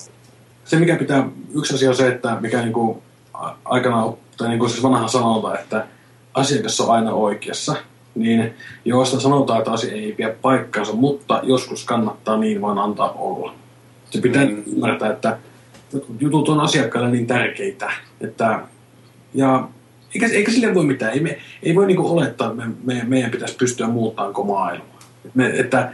[0.66, 2.98] se mikä pitää, yksi asia on se, että mikä niin kuin
[3.66, 5.88] aikana, tai niin kuin siis vanha sanonta, että
[6.34, 7.76] asiakas on aina oikeassa,
[8.16, 8.54] niin
[8.86, 13.54] joista sanotaan, että asia ei pidä paikkaansa, mutta joskus kannattaa niin vaan antaa olla.
[14.10, 14.64] Se pitää mm.
[14.68, 15.38] ymmärtää, että
[16.20, 17.92] jutut on asiakkaalle niin tärkeitä,
[18.22, 18.60] että
[19.34, 19.68] ja
[20.14, 21.14] eikä, eikä sille voi mitään.
[21.14, 25.00] Ei, me, ei voi niinku olettaa, että me, me, meidän pitäisi pystyä muuttamaan koko maailmaa.
[25.34, 25.92] Me, että,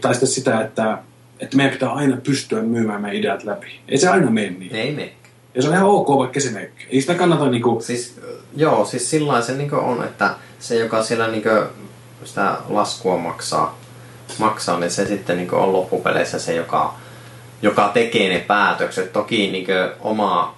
[0.00, 0.98] tai sitten sitä, että
[1.42, 3.80] että meidän pitää aina pystyä myymään meidän ideat läpi.
[3.88, 4.76] Ei se aina mene niin.
[4.76, 5.12] Ei mene.
[5.54, 6.72] Ja se on ihan ok, vaikka se menee.
[6.90, 7.80] Ei sitä kannata niinku...
[7.80, 8.20] Siis,
[8.56, 11.48] joo, siis sillä se niinku on, että se, joka siellä niinku
[12.24, 13.78] sitä laskua maksaa,
[14.38, 16.94] maksaa, niin se sitten niinku on loppupeleissä se, joka,
[17.62, 19.12] joka tekee ne päätökset.
[19.12, 20.54] Toki niinku oma,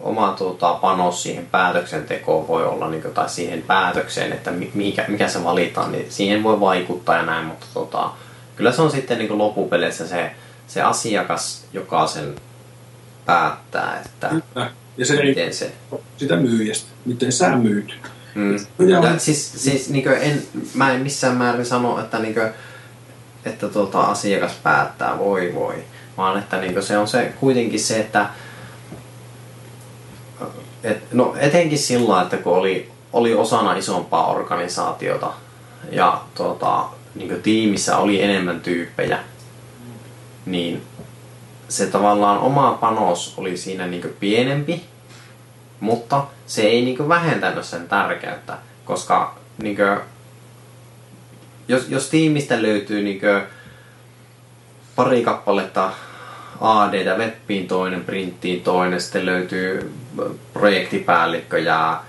[0.00, 5.44] oma tuota, panos siihen päätöksentekoon voi olla, niinku, tai siihen päätökseen, että mikä, mikä se
[5.44, 8.10] valitaan, niin siihen voi vaikuttaa ja näin, mutta tota,
[8.60, 10.30] kyllä se on sitten niin loppupeleissä se,
[10.66, 12.36] se asiakas, joka sen
[13.26, 14.30] päättää, että
[14.96, 15.72] ja se miten se...
[16.16, 17.94] Sitä myyjästä, miten sä myyt.
[18.34, 18.56] Mm.
[18.88, 20.42] Ja, siis, siis niin en,
[20.74, 22.48] mä en missään määrin sano, että, niin kuin,
[23.44, 25.84] että tuota, asiakas päättää, voi voi,
[26.16, 28.26] vaan että niin se on se kuitenkin se, että
[30.84, 35.32] et, no etenkin sillä, että kun oli, oli osana isompaa organisaatiota
[35.90, 39.18] ja tuota, niin tiimissä oli enemmän tyyppejä,
[40.46, 40.82] niin
[41.68, 44.84] se tavallaan oma panos oli siinä niin pienempi,
[45.80, 50.00] mutta se ei niin vähentänyt sen tärkeyttä, koska niin kuin,
[51.68, 53.20] jos, jos tiimistä löytyy niin
[54.96, 55.92] pari kappaletta
[56.60, 59.92] AD webbiin toinen, printtiin toinen, sitten löytyy
[60.52, 62.02] projektipäällikkö ja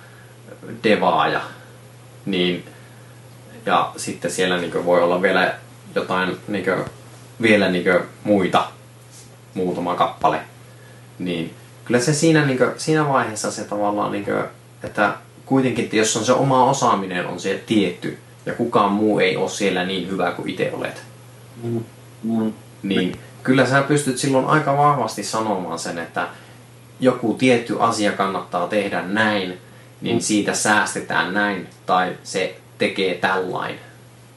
[0.84, 1.41] devaaja,
[2.26, 2.66] niin
[3.66, 5.53] ja sitten siellä niin voi olla vielä
[5.95, 6.86] jotain niin kuin,
[7.41, 8.68] vielä niin kuin, muita,
[9.53, 10.39] muutama kappale.
[11.20, 11.53] Niin
[11.86, 14.43] kyllä se siinä, niin kuin, siinä vaiheessa se tavallaan, niin kuin,
[14.84, 15.14] että
[15.45, 19.49] kuitenkin, että jos on se oma osaaminen on se tietty ja kukaan muu ei ole
[19.49, 21.03] siellä niin hyvä kuin itse olet,
[21.64, 21.84] Mm.
[22.24, 22.53] Mm.
[22.84, 26.28] niin kyllä sä pystyt silloin aika vahvasti sanomaan sen, että
[26.99, 29.57] joku tietty asia kannattaa tehdä näin,
[30.01, 30.22] niin Mm.
[30.22, 33.75] siitä säästetään näin, tai se tekee tällain.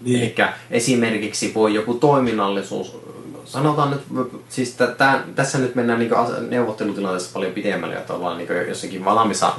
[0.01, 0.23] Niin.
[0.23, 0.35] Eli
[0.71, 2.99] esimerkiksi voi joku toiminnallisuus,
[3.45, 8.39] sanotaan nyt, siis tä- tää, tässä nyt mennään niinku as- neuvottelutilanteessa paljon pidemmälle, että ollaan
[8.39, 9.53] niinku jossakin valmissa,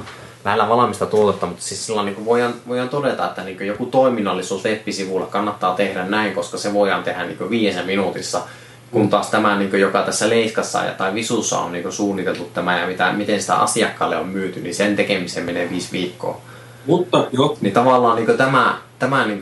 [0.44, 5.26] lähellä valmista tuotetta, mutta siis sillä niinku voidaan, voidaan todeta, että niinku joku toiminnallisuus web-sivulla
[5.26, 8.42] kannattaa tehdä näin, koska se voidaan tehdä niinku viidessä minuutissa,
[8.90, 12.86] kun taas tämä, niinku, joka tässä leiskassa ja, tai visussa on niinku suunniteltu tämä ja
[12.86, 16.40] mitä, miten sitä asiakkaalle on myyty, niin sen tekemiseen menee viisi viikkoa.
[16.86, 19.40] Mutta joo, Niin tavallaan niin tämä, tämä niin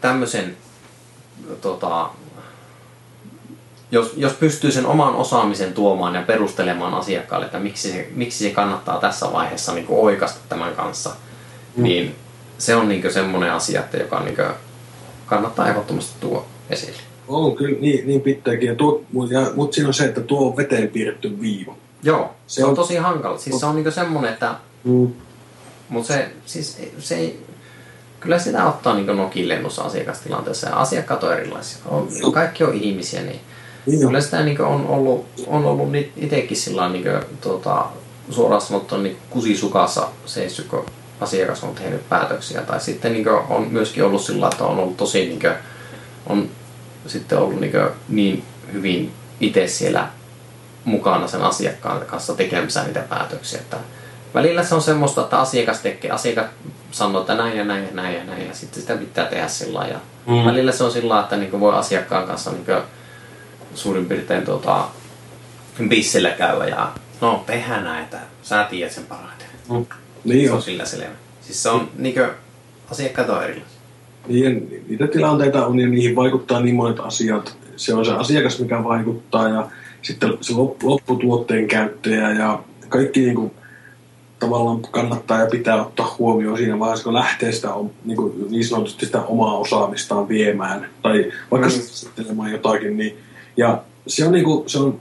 [0.00, 0.56] tämmöisen,
[1.60, 2.08] tota,
[3.90, 8.50] jos, jos pystyy sen oman osaamisen tuomaan ja perustelemaan asiakkaalle, että miksi se, miksi se
[8.50, 11.10] kannattaa tässä vaiheessa niin oikasta tämän kanssa,
[11.76, 11.82] mm.
[11.82, 12.14] niin
[12.58, 14.36] se on niin semmoinen asia, että joka niin
[15.26, 16.98] kannattaa ehdottomasti tuo esille.
[17.28, 18.68] on kyllä niin, niin pitääkin.
[18.68, 21.74] Ja tuo, ja, mutta siinä on se, että tuo on veteen piirretty viiva.
[22.02, 23.38] Joo, se, Se on, on- tosi hankala.
[23.38, 25.12] Siis se on niin semmoinen, että Mm.
[25.92, 27.46] Mutta se, siis, se ei,
[28.20, 31.78] kyllä sitä ottaa niin nokille noissa asiakastilanteessa ja asiakkaat on erilaisia.
[31.88, 33.40] On, kaikki on ihmisiä, niin
[33.86, 34.06] Niin on.
[34.06, 37.04] kyllä sitä niin on ollut, on ollut itsekin sillä niin
[37.40, 37.86] tota,
[38.30, 40.86] suoraan sanottuna niin kusisukassa seissyt, kun
[41.20, 42.60] asiakas on tehnyt päätöksiä.
[42.60, 45.54] Tai sitten niin on myöskin ollut sillä että on ollut tosi niin kuin,
[46.26, 46.48] on
[47.06, 47.72] sitten ollut niin,
[48.08, 50.08] niin hyvin itse siellä
[50.84, 53.60] mukana sen asiakkaan kanssa tekemässä niitä päätöksiä.
[53.60, 53.76] Että
[54.34, 56.46] välillä se on semmoista, että asiakas tekee, asiakas
[56.90, 59.78] sanoo, että näin ja näin ja näin ja näin, ja sitten sitä pitää tehdä sillä
[59.78, 59.94] lailla.
[59.94, 60.44] Ja Mm.
[60.44, 62.64] Välillä se on sillä lailla, että niin voi asiakkaan kanssa niin
[63.74, 64.84] suurin piirtein tuota,
[65.88, 69.46] bissellä käydä ja no tehdään näitä, sä tiedät sen parhaiten.
[69.70, 69.86] Mm.
[70.24, 70.62] Niin Se on.
[70.62, 71.06] sillä selvä.
[71.40, 72.28] Siis se on niin kuin,
[72.90, 73.78] asiakkaat on erilaisia.
[74.28, 77.56] Niin, niitä tilanteita on ja niihin vaikuttaa niin monet asiat.
[77.76, 79.68] Se on se asiakas, mikä vaikuttaa ja
[80.02, 82.58] sitten se lop- lopputuotteen käyttäjä ja
[82.88, 83.50] kaikki niin kuin,
[84.42, 87.68] tavallaan kannattaa ja pitää ottaa huomioon siinä vaiheessa, kun lähtee sitä
[88.04, 91.68] niin, kuin, niin sanotusti sitä omaa osaamistaan viemään tai vaikka
[92.34, 92.52] Mm.
[92.52, 92.96] jotakin.
[92.96, 93.18] Niin,
[93.56, 95.00] ja se on, niin kuin, se, on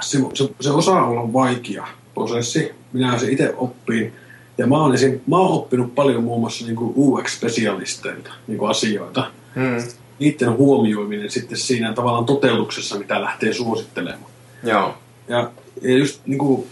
[0.00, 2.72] se, se, se osaa olla vaikea prosessi.
[2.92, 4.12] Minä se itse oppiin.
[4.58, 8.70] Ja mä oon, esim, mä oon oppinut paljon muun muassa niin kuin UX-spesialisteilta niin kuin
[8.70, 9.30] asioita.
[9.54, 9.82] Mm.
[10.18, 14.30] Niiden huomioiminen sitten siinä tavallaan toteutuksessa, mitä lähtee suosittelemaan.
[14.62, 14.94] Joo.
[15.28, 15.50] Ja,
[15.82, 16.66] ja just niin kuin,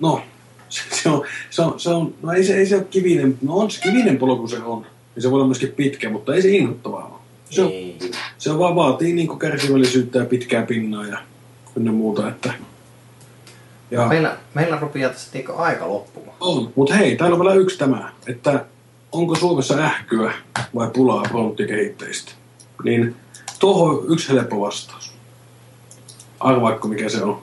[0.00, 0.20] no,
[1.02, 3.70] se, on, se, on, se on, no ei se, ei se ole kivinen, no on
[3.70, 4.86] se kivinen polku se on.
[5.16, 7.20] Ja se voi olla myöskin pitkä, mutta ei se innoittavaa ole.
[7.50, 7.98] Se, on, Ei.
[8.38, 11.18] se vaan vaatii niin kärsivällisyyttä ja pitkää pinnaa ja
[11.76, 12.54] ynnä muuta, että...
[13.90, 16.36] Ja, Meillä, meillä rupeaa tässä aika loppumaan.
[16.40, 18.64] on, mutta hei, täällä on vielä yksi tämä, että
[19.12, 20.32] onko Suomessa ähkyä
[20.74, 22.32] vai pulaa fronttikehittäjistä?
[22.84, 23.16] Niin
[23.58, 25.14] tuohon on yksi helppo vastaus.
[26.40, 27.42] Arvaatko mikä se on?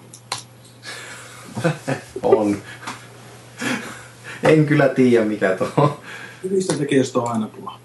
[2.24, 2.58] On.
[4.44, 6.00] En kyllä tiedä mikä tuo.
[6.44, 7.80] Hyvistä tekijöistä on aina pula.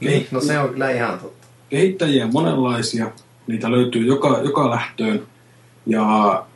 [0.00, 1.46] Niin, no se on kyllä ihan totta.
[1.68, 3.12] Kehittäjiä on monenlaisia,
[3.46, 5.22] niitä löytyy joka, joka lähtöön
[5.86, 6.46] ja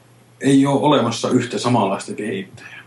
[0.41, 2.83] ei ole olemassa yhtä samanlaista kehittäjää.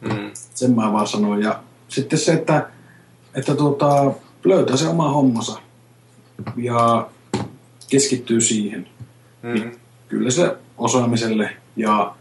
[0.00, 0.30] Mm.
[0.34, 1.42] Sen mä vaan sanoin.
[1.42, 2.68] Ja sitten se, että,
[3.34, 4.12] että tuota,
[4.44, 5.60] löytää se oma hommansa
[6.56, 7.08] ja
[7.90, 8.88] keskittyy siihen.
[9.42, 9.70] Mm.
[10.08, 12.14] Kyllä se osaamiselle ja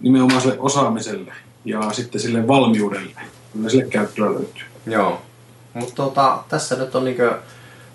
[0.00, 1.32] nimenomaan sille osaamiselle
[1.64, 3.20] ja sitten sille valmiudelle.
[3.52, 4.62] Kyllä sille käyttöä löytyy.
[4.86, 5.20] Joo.
[5.74, 7.38] Mutta tota, tässä nyt on niinkö,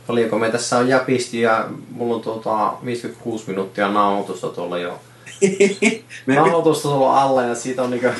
[0.08, 5.00] paljonko me tässä on jäpisti ja mulla on tota 56 minuuttia nauhoitusta tuolla jo.
[6.28, 8.14] Nauhoitusta tuolla alla ja siitä on niinkö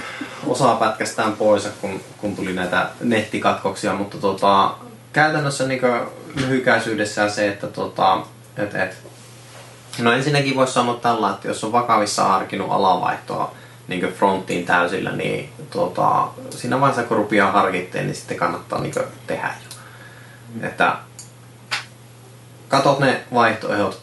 [0.48, 4.76] osa pätkästään pois, kun, kun tuli näitä nettikatkoksia, mutta tota,
[5.14, 8.22] käytännössä niinkö lyhykäisyydessään se, että tota,
[8.58, 8.98] et, et,
[10.02, 13.52] No ensinnäkin voisi sanoa tällä, että jos on vakavissa harkinnut alavaihtoa
[13.90, 18.94] niin fronttiin täysillä, niin tota, siinä vaiheessa kun rupeaa harkitteen, niin sitten kannattaa niin
[19.28, 19.78] tehdä jo.
[20.68, 20.96] Että
[22.68, 24.02] katot ne vaihtoehdot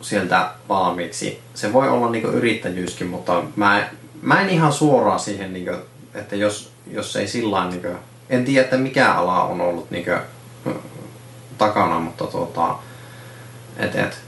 [0.00, 1.40] sieltä valmiiksi.
[1.54, 3.88] Se voi olla niin yrittäjyyskin, mutta mä,
[4.22, 5.78] mä en ihan suoraan siihen, niin kuin,
[6.14, 7.96] että jos, jos ei sillä niin kuin,
[8.30, 10.18] en tiedä, että mikä ala on ollut niin kuin,
[11.58, 12.76] takana, mutta tota,
[13.76, 14.18] et, et,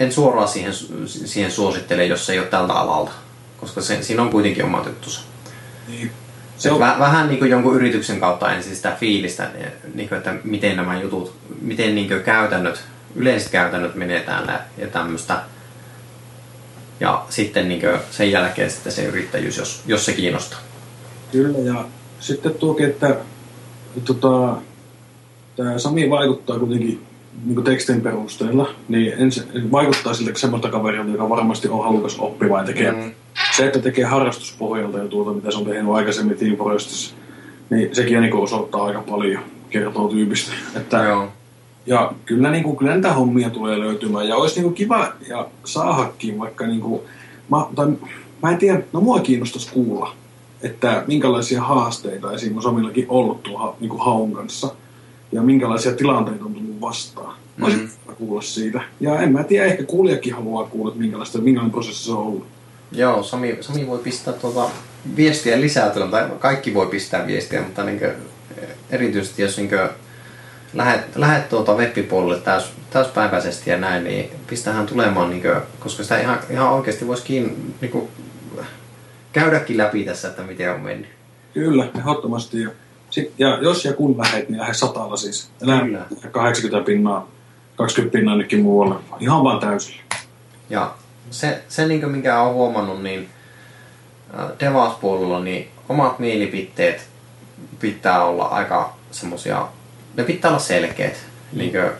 [0.00, 0.72] en suoraan siihen,
[1.06, 3.12] siihen suosittele, jos se ei ole tältä alalta,
[3.60, 5.20] koska se, siinä on kuitenkin oma juttusa.
[5.88, 6.10] Niin.
[6.56, 9.50] Se Se on, Väh, vähän niin kuin jonkun yrityksen kautta ensin sitä fiilistä,
[9.94, 12.84] niin kuin, että miten nämä jutut, miten niin kuin käytännöt,
[13.14, 15.42] yleiset käytännöt menee täällä ja tämmöistä.
[17.00, 20.58] Ja sitten niin kuin sen jälkeen sitten se yrittäjyys, jos, jos se kiinnostaa.
[21.32, 21.84] Kyllä, ja
[22.20, 23.16] sitten tuokin, että
[24.04, 24.56] tota,
[25.56, 27.05] tämä Sami vaikuttaa kuitenkin
[27.44, 32.64] niin tekstin perusteella, niin ensi, vaikuttaa siltä semmoista kaverilta, joka varmasti on halukas oppiva ja
[32.64, 32.92] tekee.
[32.92, 33.12] Mm.
[33.56, 37.14] Se, että tekee harrastuspohjalta ja tuota, mitä se on tehnyt aikaisemmin Team Forestissa,
[37.70, 40.52] niin sekin niin osoittaa aika paljon, kertoo tyypistä.
[40.76, 41.28] Että, Joo.
[41.86, 44.28] Ja kyllä, niin kuin, kyllä näitä hommia tulee löytymään.
[44.28, 47.00] Ja olisi niin kuin kiva ja saadakin vaikka, niin kuin,
[47.50, 47.86] mä, tai,
[48.42, 50.12] mä en tiedä, no mua kiinnostaisi kuulla,
[50.62, 54.70] että minkälaisia haasteita esimerkiksi Samillakin ollut tuolla niin haun kanssa–
[55.32, 57.36] ja minkälaisia tilanteita on tullut vastaan.
[57.62, 58.16] Olisi mm-hmm.
[58.16, 58.80] kuulla siitä.
[59.00, 62.46] Ja en mä tiedä, ehkä kuulijakin haluaa kuulla, että minkälaista, minkälainen prosessi se on ollut.
[62.92, 64.70] Joo, Sami, Sami voi pistää tuota
[65.16, 68.12] viestiä lisää, tai kaikki voi pistää viestiä, mutta niin kuin,
[68.90, 69.70] erityisesti jos niin
[70.74, 76.20] lähet, lähet tuota web-puolelle täys, täyspäiväisesti ja näin, niin pistähän tulemaan, niin kuin, koska sitä
[76.20, 77.40] ihan, ihan oikeasti voisi
[77.80, 78.08] niin kuin,
[79.32, 81.10] käydäkin läpi tässä, että miten on mennyt.
[81.54, 82.66] Kyllä, ehdottomasti.
[83.06, 85.50] Ja Sit, ja jos ja kun lähet, niin lähde satalla siis.
[85.58, 86.06] Kyllä.
[86.30, 87.28] 80 pinnaa,
[87.76, 88.94] 20 pinnaa ainakin muualle.
[89.20, 90.02] Ihan vaan täysillä.
[90.70, 90.94] Ja
[91.30, 93.28] se, se niin minkä olen huomannut, niin
[94.60, 97.08] Devas-puolella niin omat mielipiteet
[97.80, 99.68] pitää olla aika semmosia,
[100.16, 101.16] ne pitää olla selkeät.
[101.52, 101.58] Mm.
[101.58, 101.90] Niin kuin,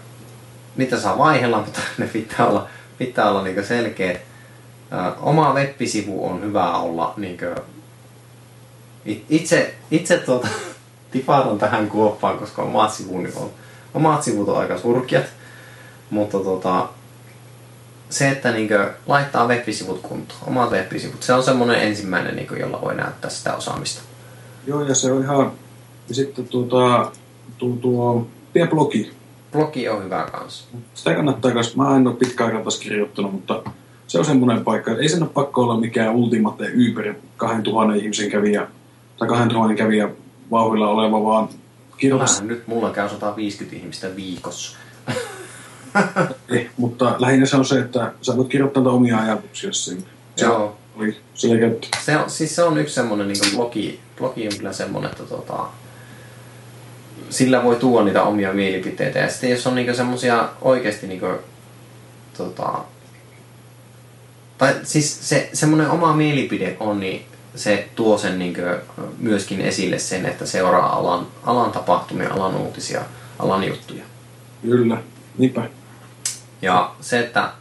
[0.77, 4.21] niitä saa vaihella, mutta ne pitää olla, pitää olla niin selkeät.
[5.21, 7.57] Oma web-sivu on hyvä olla niin kuin,
[9.29, 10.49] itse, itse tuota,
[11.17, 13.51] tipaton tähän kuoppaan, koska omat sivuni on,
[13.95, 15.25] omat sivut on aika surkiat.
[16.11, 16.89] Mutta tota,
[18.11, 22.95] se, että niinkö laittaa web-sivut kuntoon, omat web-sivut, se on semmoinen ensimmäinen, niinkö, jolla voi
[22.95, 24.03] näyttää sitä osaamista.
[24.67, 25.53] Joo, ja se on ihan...
[26.09, 27.13] Ja sitten tuota,
[27.59, 29.13] tuo, tuo pieni blogi.
[29.53, 30.65] Blogi on hyvä kanssa.
[30.95, 31.77] Sitä kannattaa kanssa.
[31.77, 33.63] Mä en ole pitkään aikaa taas kirjoittanut, mutta
[34.07, 38.31] se on semmoinen paikka, että ei sen ole pakko olla mikään ultimate Uber 2000 ihmisen
[38.31, 38.67] kävijä
[39.19, 40.09] tai 2000 kävijä
[40.51, 41.49] vauhilla oleva, vaan
[41.97, 42.43] kirjoitus...
[42.43, 44.79] nyt mulla käy 150 ihmistä viikossa.
[46.49, 50.07] ei, eh, mutta lähinnä se on se, että sä voit kirjoittaa omia ajatuksia sinne.
[50.37, 50.77] Se Joo.
[50.97, 51.17] Oli
[52.05, 55.67] Se on, siis se on yksi semmoinen niin blogi, blogi on kyllä semmoinen, että tota,
[57.31, 59.19] sillä voi tuoda niitä omia mielipiteitä.
[59.19, 61.35] Ja sitten jos on niin semmoisia oikeasti niin kuin,
[62.37, 62.79] tota,
[64.59, 67.25] tai siis se semmoinen oma mielipide on, niin
[67.57, 68.67] se tuo sen niin kuin,
[69.19, 73.01] myöskin esille sen, että seuraa alan, alan tapahtumia, alan uutisia,
[73.39, 74.05] alan juttuja.
[74.63, 74.97] Kyllä,
[75.39, 75.63] niinpä.
[76.63, 77.53] Ja se, että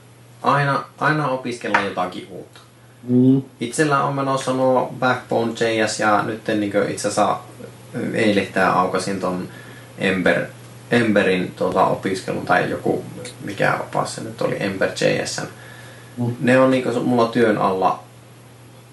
[0.44, 2.60] aina, aina opiskellaan jotakin uutta.
[3.08, 3.42] Mm.
[3.60, 7.40] Itsellä on menossa nuo Backbone JS ja nyt niin itse asiassa
[8.14, 9.50] eilehtää aukasin ton
[9.98, 10.46] Ember,
[10.92, 13.04] Emberin tuota, opiskelun tai joku,
[13.44, 15.42] mikä opas se nyt oli, Ember JS.
[16.18, 16.36] Mm.
[16.40, 18.05] Ne on niin mulla työn alla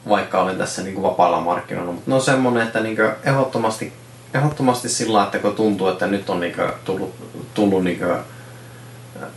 [0.09, 1.93] vaikka olen tässä niin kuin vapaalla markkinoilla.
[1.93, 3.93] Mutta ne on semmoinen, että niin kuin ehdottomasti,
[4.35, 7.15] ehdottomasti sillä että kun tuntuu, että nyt on niin kuin tullut,
[7.55, 8.17] tullut niin kuin,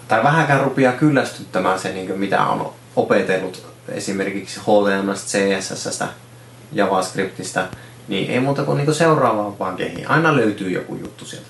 [0.07, 6.03] tai vähänkään rupeaa kyllästyttämään se, niin kuin mitä on opetellut esimerkiksi HTML, CSS,
[6.71, 7.63] JavaScriptista,
[8.07, 10.09] niin ei muuta kuin, niin kuin seuraavaan vaan kehiin.
[10.09, 11.47] Aina löytyy joku juttu sieltä.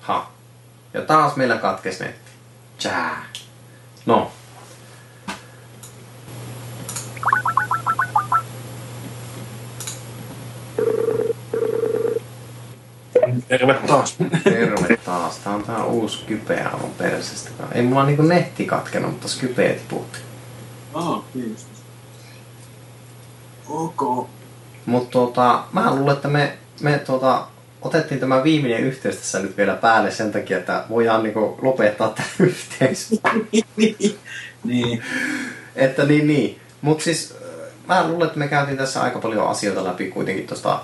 [0.00, 0.30] Ha.
[0.94, 2.30] Ja taas meillä katkesi netti.
[2.78, 3.24] Tjää.
[4.06, 4.30] No,
[13.52, 14.16] Terve taas.
[14.44, 15.38] Terve taas.
[15.38, 17.50] Tää on tää uusi kypeä on persestä.
[17.72, 20.18] Ei mulla niinku netti katkenut, mutta skypeä tiputti.
[20.94, 21.56] Aha, niin
[23.68, 24.28] Ok.
[24.86, 27.46] Mut tota, mä luulen, että me, me tota,
[27.82, 32.28] otettiin tämä viimeinen yhteys tässä nyt vielä päälle sen takia, että voidaan niinku lopettaa tämä
[32.48, 33.20] yhteys.
[34.64, 35.02] niin.
[35.76, 36.60] Että niin, niin.
[36.82, 37.34] Mut siis
[37.88, 40.80] mä luulen, että me käytiin tässä aika paljon asioita läpi kuitenkin tuosta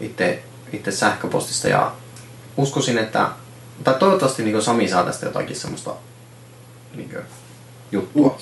[0.00, 0.42] itse,
[0.72, 1.92] itse sähköpostista ja
[2.56, 3.28] uskoisin, että
[3.84, 5.94] tai toivottavasti niin Sami saa tästä jotakin semmoista
[6.94, 7.22] niin kuin,
[7.92, 8.38] juttua.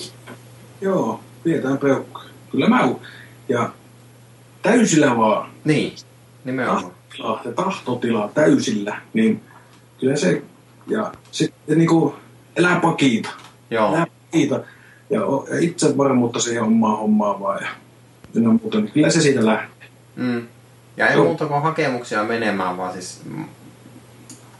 [0.81, 2.23] Joo, pidetään peukkaa.
[2.51, 2.89] Kyllä mä
[3.49, 3.69] Ja
[4.61, 5.51] täysillä vaan.
[5.63, 5.95] Niin,
[6.43, 6.83] nimenomaan.
[6.83, 9.43] Tahtotila ja tahtotila täysillä, niin
[9.99, 10.41] kyllä se,
[10.87, 12.13] ja sitten niin kuin
[12.55, 13.29] elää pakiita.
[13.71, 13.89] Joo.
[13.89, 14.55] Elää pakiita.
[15.09, 17.63] Ja, ja itse varmuutta siihen omaan hommaan vaan.
[17.63, 17.69] Ja
[18.33, 19.87] ynnä muuta, niin kyllä se siitä lähtee.
[20.15, 20.47] Mm.
[20.97, 23.21] Ja ei muuta kuin hakemuksia menemään, vaan siis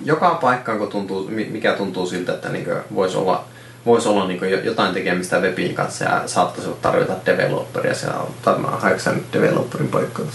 [0.06, 3.43] joka paikkaan, kun tuntuu, mikä tuntuu siltä, että niin voisi olla,
[3.86, 7.93] vois olla niin jotain tekemistä webin kanssa ja saattaisi tarjota developeria.
[7.93, 10.26] Siellä on varmaan haiksen nyt developerin paikkaa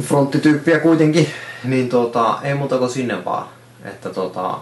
[0.00, 1.28] fronttityyppiä kuitenkin,
[1.64, 3.48] niin tota, ei muuta kuin sinne vaan.
[3.84, 4.58] Että tota,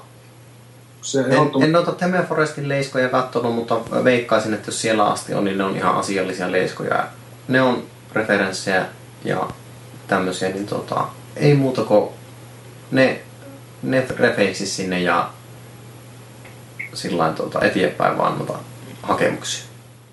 [1.02, 5.58] se en, en noita Temeforestin leiskoja katsonut, mutta veikkaisin, että jos siellä asti on, niin
[5.58, 7.06] ne on ihan asiallisia leiskoja.
[7.48, 8.86] ne on referenssejä
[9.24, 9.48] ja
[10.06, 11.04] tämmöisiä, niin tota,
[11.36, 12.08] ei muuta kuin
[12.90, 13.20] ne,
[13.82, 15.30] ne refeiksi sinne ja
[16.94, 18.58] sillä tota, eteenpäin vaan noita
[19.02, 19.64] hakemuksia.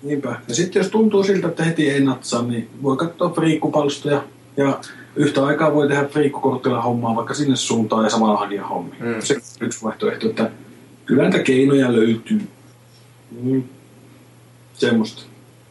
[0.02, 0.36] Niinpä.
[0.48, 4.24] Ja sitten jos tuntuu siltä, että heti ei natsaa, niin voi katsoa friikkupalstoja
[4.56, 4.80] ja
[5.16, 8.96] yhtä aikaa voi tehdä friikkukortilla hommaa vaikka sinne suuntaan ja samalla hakea hommi.
[9.00, 9.20] Mm.
[9.20, 10.50] Se on yksi vaihtoehto, että
[11.06, 12.40] kyllä näitä keinoja löytyy.
[13.42, 13.62] Mm.
[14.74, 15.22] Semmoista.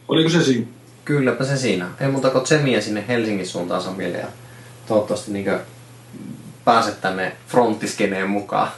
[0.08, 0.66] Oliko se siinä?
[1.04, 1.88] Kylläpä se siinä.
[2.00, 4.26] Ei muuta kuin tsemiä sinne Helsingin suuntaan Samille ja
[4.88, 5.50] toivottavasti niin
[6.64, 8.68] pääset tänne fronttiskeneen mukaan.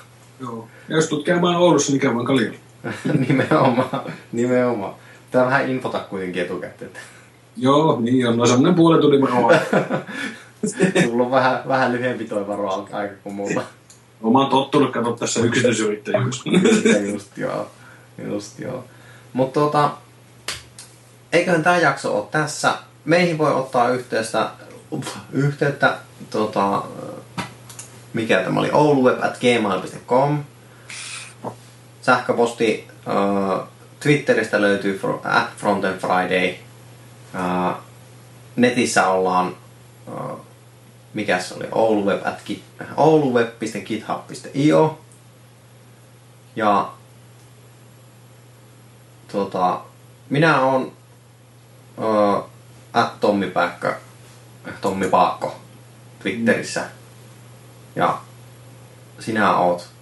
[0.41, 0.68] Joo.
[0.89, 2.59] Ja jos tulet käymään Oulussa, niin käymään Kaliolla.
[3.28, 3.89] nimenomaan,
[4.32, 4.95] nimenomaan.
[5.30, 6.91] Tää vähän infota kuitenkin etukäteen.
[7.57, 8.37] Joo, niin on.
[8.37, 9.51] No semmoinen puolen tunnin varo.
[11.05, 13.62] Sulla on vähän, vähän lyhyempi toi varo aika kuin mulla.
[14.22, 16.45] No, mä oon tottunut katsoa tässä yksityisyrittäjyys.
[17.12, 17.70] Just joo.
[18.28, 18.84] Just joo.
[19.32, 19.91] Mutta tota,
[21.32, 22.74] eiköhän tämä jakso ole tässä.
[23.05, 24.51] Meihin voi ottaa yhteyttä,
[25.32, 25.97] yhteyttä
[26.30, 26.82] tota,
[28.16, 30.44] mikä tämä oli, ouluweb at gmail.com.
[32.02, 33.60] Sähköposti uh,
[34.00, 36.54] Twitteristä löytyy at Frontend Friday.
[37.34, 37.72] Uh,
[38.56, 39.56] netissä ollaan,
[40.06, 40.40] uh,
[41.14, 41.68] mikä se oli,
[42.96, 44.98] ouluweb.github.io.
[46.56, 46.92] Ja
[49.32, 49.80] tota,
[50.30, 50.92] minä olen
[51.96, 52.44] uh,
[52.92, 53.52] at Tommi
[54.80, 55.56] Tommi Paakko
[56.22, 56.84] Twitterissä.
[57.97, 58.18] Ja
[59.18, 59.97] sinä oot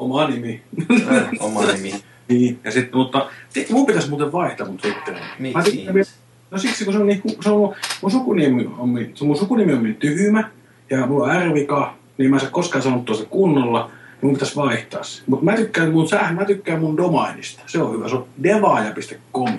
[0.00, 0.62] Oma nimi.
[1.10, 1.94] äh, oma nimi.
[2.28, 2.60] niin.
[2.64, 5.24] Ja sit, mutta sit mun pitäisi muuten vaihtaa mun Twitteriin.
[5.54, 6.14] Mä Miksi?
[6.50, 8.88] No siksi, kun se on, niin, se on mun sukunimi on,
[9.22, 10.50] mun sukunimi on niin tyhmä
[10.90, 14.56] ja mulla on R-vika, niin mä en saa koskaan sanottua se kunnolla, niin mun pitäisi
[14.56, 15.22] vaihtaa se.
[15.26, 17.62] Mutta mä tykkään mun, säh, mä tykkään mun domainista.
[17.66, 18.08] Se on hyvä.
[18.08, 19.58] Se on devaaja.com.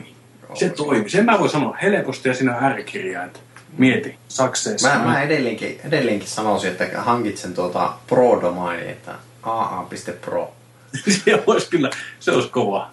[0.53, 1.09] Se toimii.
[1.09, 3.39] Sen mä voin sanoa helposti ja siinä on R-kirjainta.
[3.77, 4.87] Mieti, sakseessa.
[4.87, 10.53] Mä, mä edelleenkin, edelleenkin sanoisin, että hankit sen tuota pro-domaini, että aa.pro.
[11.25, 12.89] se olisi kyllä, se olisi kova.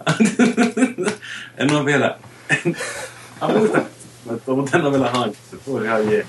[1.58, 2.18] en ole vielä,
[3.48, 3.86] muistan,
[4.34, 5.56] että mutta en ole vielä hankittu.
[5.64, 6.26] Se olisi ihan jee.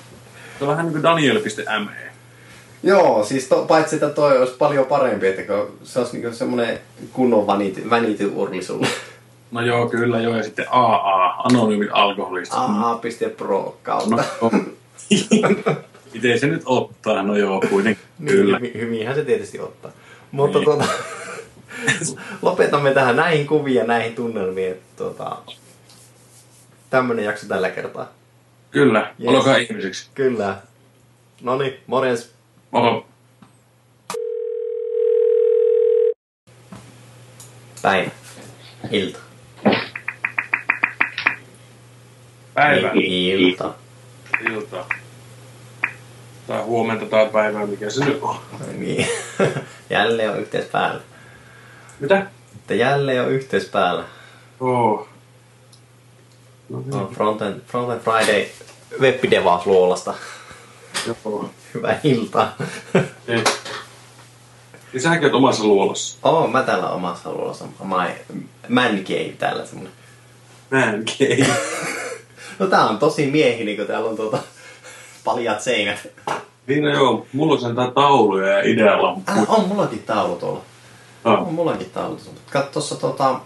[0.59, 2.09] Se on vähän niin kuin daniel.me.
[2.83, 5.41] Joo, siis to, paitsi että toi olisi paljon parempi, että
[5.83, 6.79] se olisi niinku semmoinen
[7.13, 8.87] kunnon vanity, vanity urli sulle.
[9.51, 10.37] No joo, kyllä joo.
[10.37, 12.57] Ja sitten AA, anonyymit alkoholista.
[12.57, 14.15] aa.pro kautta.
[14.15, 14.51] No,
[16.13, 17.23] Miten se nyt ottaa?
[17.23, 18.03] No joo, kuitenkin.
[18.25, 18.59] Kyllä.
[18.59, 19.91] Niin, hyvinhän se tietysti ottaa.
[20.31, 20.85] Mutta tuota,
[22.41, 24.71] lopetamme tähän näihin kuviin ja näihin tunnelmiin.
[24.71, 25.37] Että, tuota,
[26.89, 28.07] tämmönen jakso tällä kertaa.
[28.71, 29.13] Kyllä.
[29.19, 29.29] Yes.
[29.35, 30.09] Olkaa ihmisiksi.
[30.15, 30.57] Kyllä.
[31.41, 32.31] Noni, morjens.
[32.71, 33.05] Moro.
[37.81, 38.11] Päivä.
[38.91, 39.19] Ilta.
[42.59, 42.91] Päivä.
[42.93, 43.73] Ilta.
[44.51, 44.85] Ilta.
[46.47, 48.35] Tai huomenta tai päivää, mikä se nyt on.
[48.77, 49.07] Niin.
[49.89, 51.01] jälleen on yhteys päällä.
[51.99, 52.27] Mitä?
[52.55, 54.03] Että jälleen on yhteys päällä.
[54.59, 55.07] Oo.
[56.69, 56.93] No niin.
[56.93, 58.45] On Frontend, Frontend Friday
[58.99, 60.13] webbidevaus luolasta.
[61.07, 61.49] Joo.
[61.73, 62.55] Hyvää iltaa.
[63.27, 63.43] Ei.
[64.93, 66.17] Ja säkin oot omassa luolassa.
[66.23, 67.65] Oo, mä täällä omassa luolassa.
[67.65, 68.35] My
[68.69, 69.93] man cave täällä semmonen.
[70.71, 71.55] Man cave.
[72.59, 74.37] No tää on tosi miehinen, kun täällä on tuota
[75.23, 76.07] paljat seinät.
[76.67, 79.37] Niin no joo, mulla on sentään tauluja ja idealampuja.
[79.37, 80.61] Äh, on mullakin taulu tuolla.
[81.23, 81.47] Ah.
[81.47, 82.39] On mullakin taulu tuolla.
[82.51, 83.39] Katso tossa tota...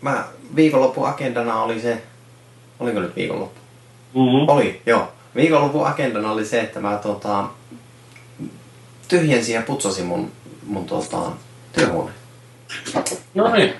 [0.00, 0.24] Mä
[0.56, 2.02] viikonlopun agendana oli se...
[2.80, 3.60] Oliko nyt viikonloppu?
[4.14, 4.48] Mm-hmm.
[4.48, 5.08] Oli, joo.
[5.36, 7.44] Viikonlopun agendana oli se, että mä tota...
[9.08, 10.32] Tyhjensin ja putsasin mun,
[10.66, 11.18] mun tota,
[11.72, 12.16] työhuoneen.
[13.34, 13.74] No niin.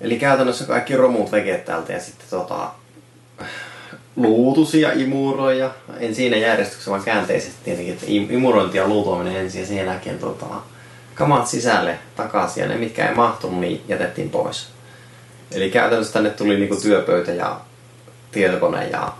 [0.00, 2.70] Eli käytännössä kaikki romut vekeet täältä ja sitten tota,
[4.16, 9.36] luutusi ja imuroi ja en siinä järjestyksessä vaan käänteisesti tietenkin, että im- imurointi ja luutoiminen
[9.36, 10.46] ensin ja sen jälkeen tota,
[11.14, 14.68] kamat sisälle takaisin ja ne mitkä ei mahtunut niin jätettiin pois.
[15.52, 17.60] Eli käytännössä tänne tuli niinku työpöytä ja
[18.32, 19.12] tietokone ja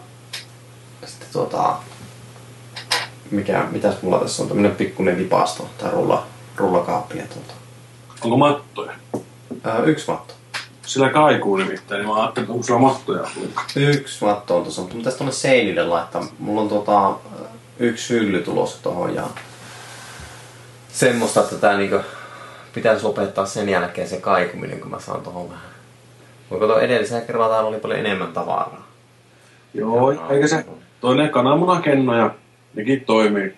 [1.06, 1.76] sitten tota,
[3.30, 6.26] mikä, mitäs mulla tässä on, tämmönen pikkuinen lipasto tai rulla,
[6.56, 7.52] rullakaappi ja tota,
[8.24, 8.92] Onko mattoja?
[9.64, 10.34] ää, yksi matto.
[10.90, 13.28] Sillä kaikuu nimittäin, niin mä ajattelin, että onko sulla mattoja.
[13.76, 16.26] Yksi matto on tuossa, mutta pitäisi tuonne seinille laittaa.
[16.38, 17.14] Mulla on tota,
[17.78, 19.22] yksi hylly tulossa tuohon ja
[20.88, 21.96] semmoista, että tää niinku
[22.74, 25.70] pitäisi lopettaa sen jälkeen se kaikuminen, kun mä saan tuohon vähän.
[26.50, 28.86] Voiko tuo edellisellä kerralla täällä oli paljon enemmän tavaraa?
[29.74, 30.64] Joo, eikä se
[31.00, 32.30] toinen kananmunakenno ja
[32.74, 33.54] nekin toimii.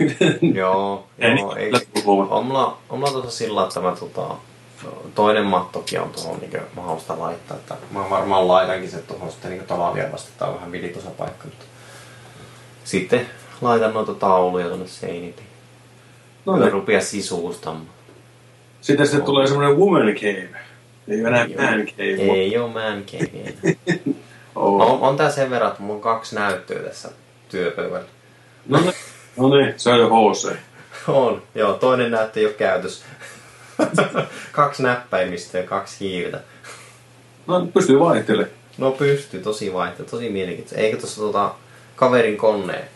[0.00, 0.08] Joo,
[0.58, 1.72] joo, niin, ei,
[2.06, 4.34] on mulla, on mulla tuossa sillä, että mä tota,
[5.14, 7.56] toinen mattokin on tuohon niin mahdollista laittaa.
[7.56, 10.30] Että mä varmaan laitankin se tuohon sitten niin tavallaan vasta.
[10.38, 11.44] Tää on vähän vilitosa paikka.
[11.44, 11.64] Mutta
[12.84, 13.26] sitten
[13.60, 15.42] laitan noita tauluja tuonne seinille.
[16.46, 16.64] No niin.
[16.64, 17.86] ne rupeaa sisuustamaan.
[18.80, 20.48] Sitten se tulee semmoinen woman cave.
[21.08, 22.32] Ei ole enää man cave.
[22.32, 23.76] Ei oo man cave.
[24.56, 24.78] Oh.
[24.78, 27.08] No, on tää sen verran, että mulla on kaksi näyttöä tässä
[27.48, 28.04] työpöydällä.
[28.68, 28.94] No, niin.
[29.36, 30.52] no niin, se on jo HC.
[31.08, 33.04] On, joo, toinen näyttö ei ole käytössä.
[34.52, 36.40] kaksi näppäimistä ja kaksi hiirtä.
[37.46, 38.50] No, pystyy vaihtelemaan.
[38.78, 40.80] No pystyy, tosi vaihto, tosi mielenkiintoista.
[40.80, 41.54] Eikö tuossa tota,
[41.96, 42.88] kaverin koneen,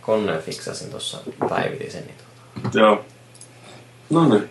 [0.00, 1.18] koneen fiksasin tuossa
[1.48, 2.04] päivitin sen.
[2.06, 2.16] Niin
[2.62, 2.78] tota.
[2.78, 3.04] Joo.
[4.10, 4.50] No niin.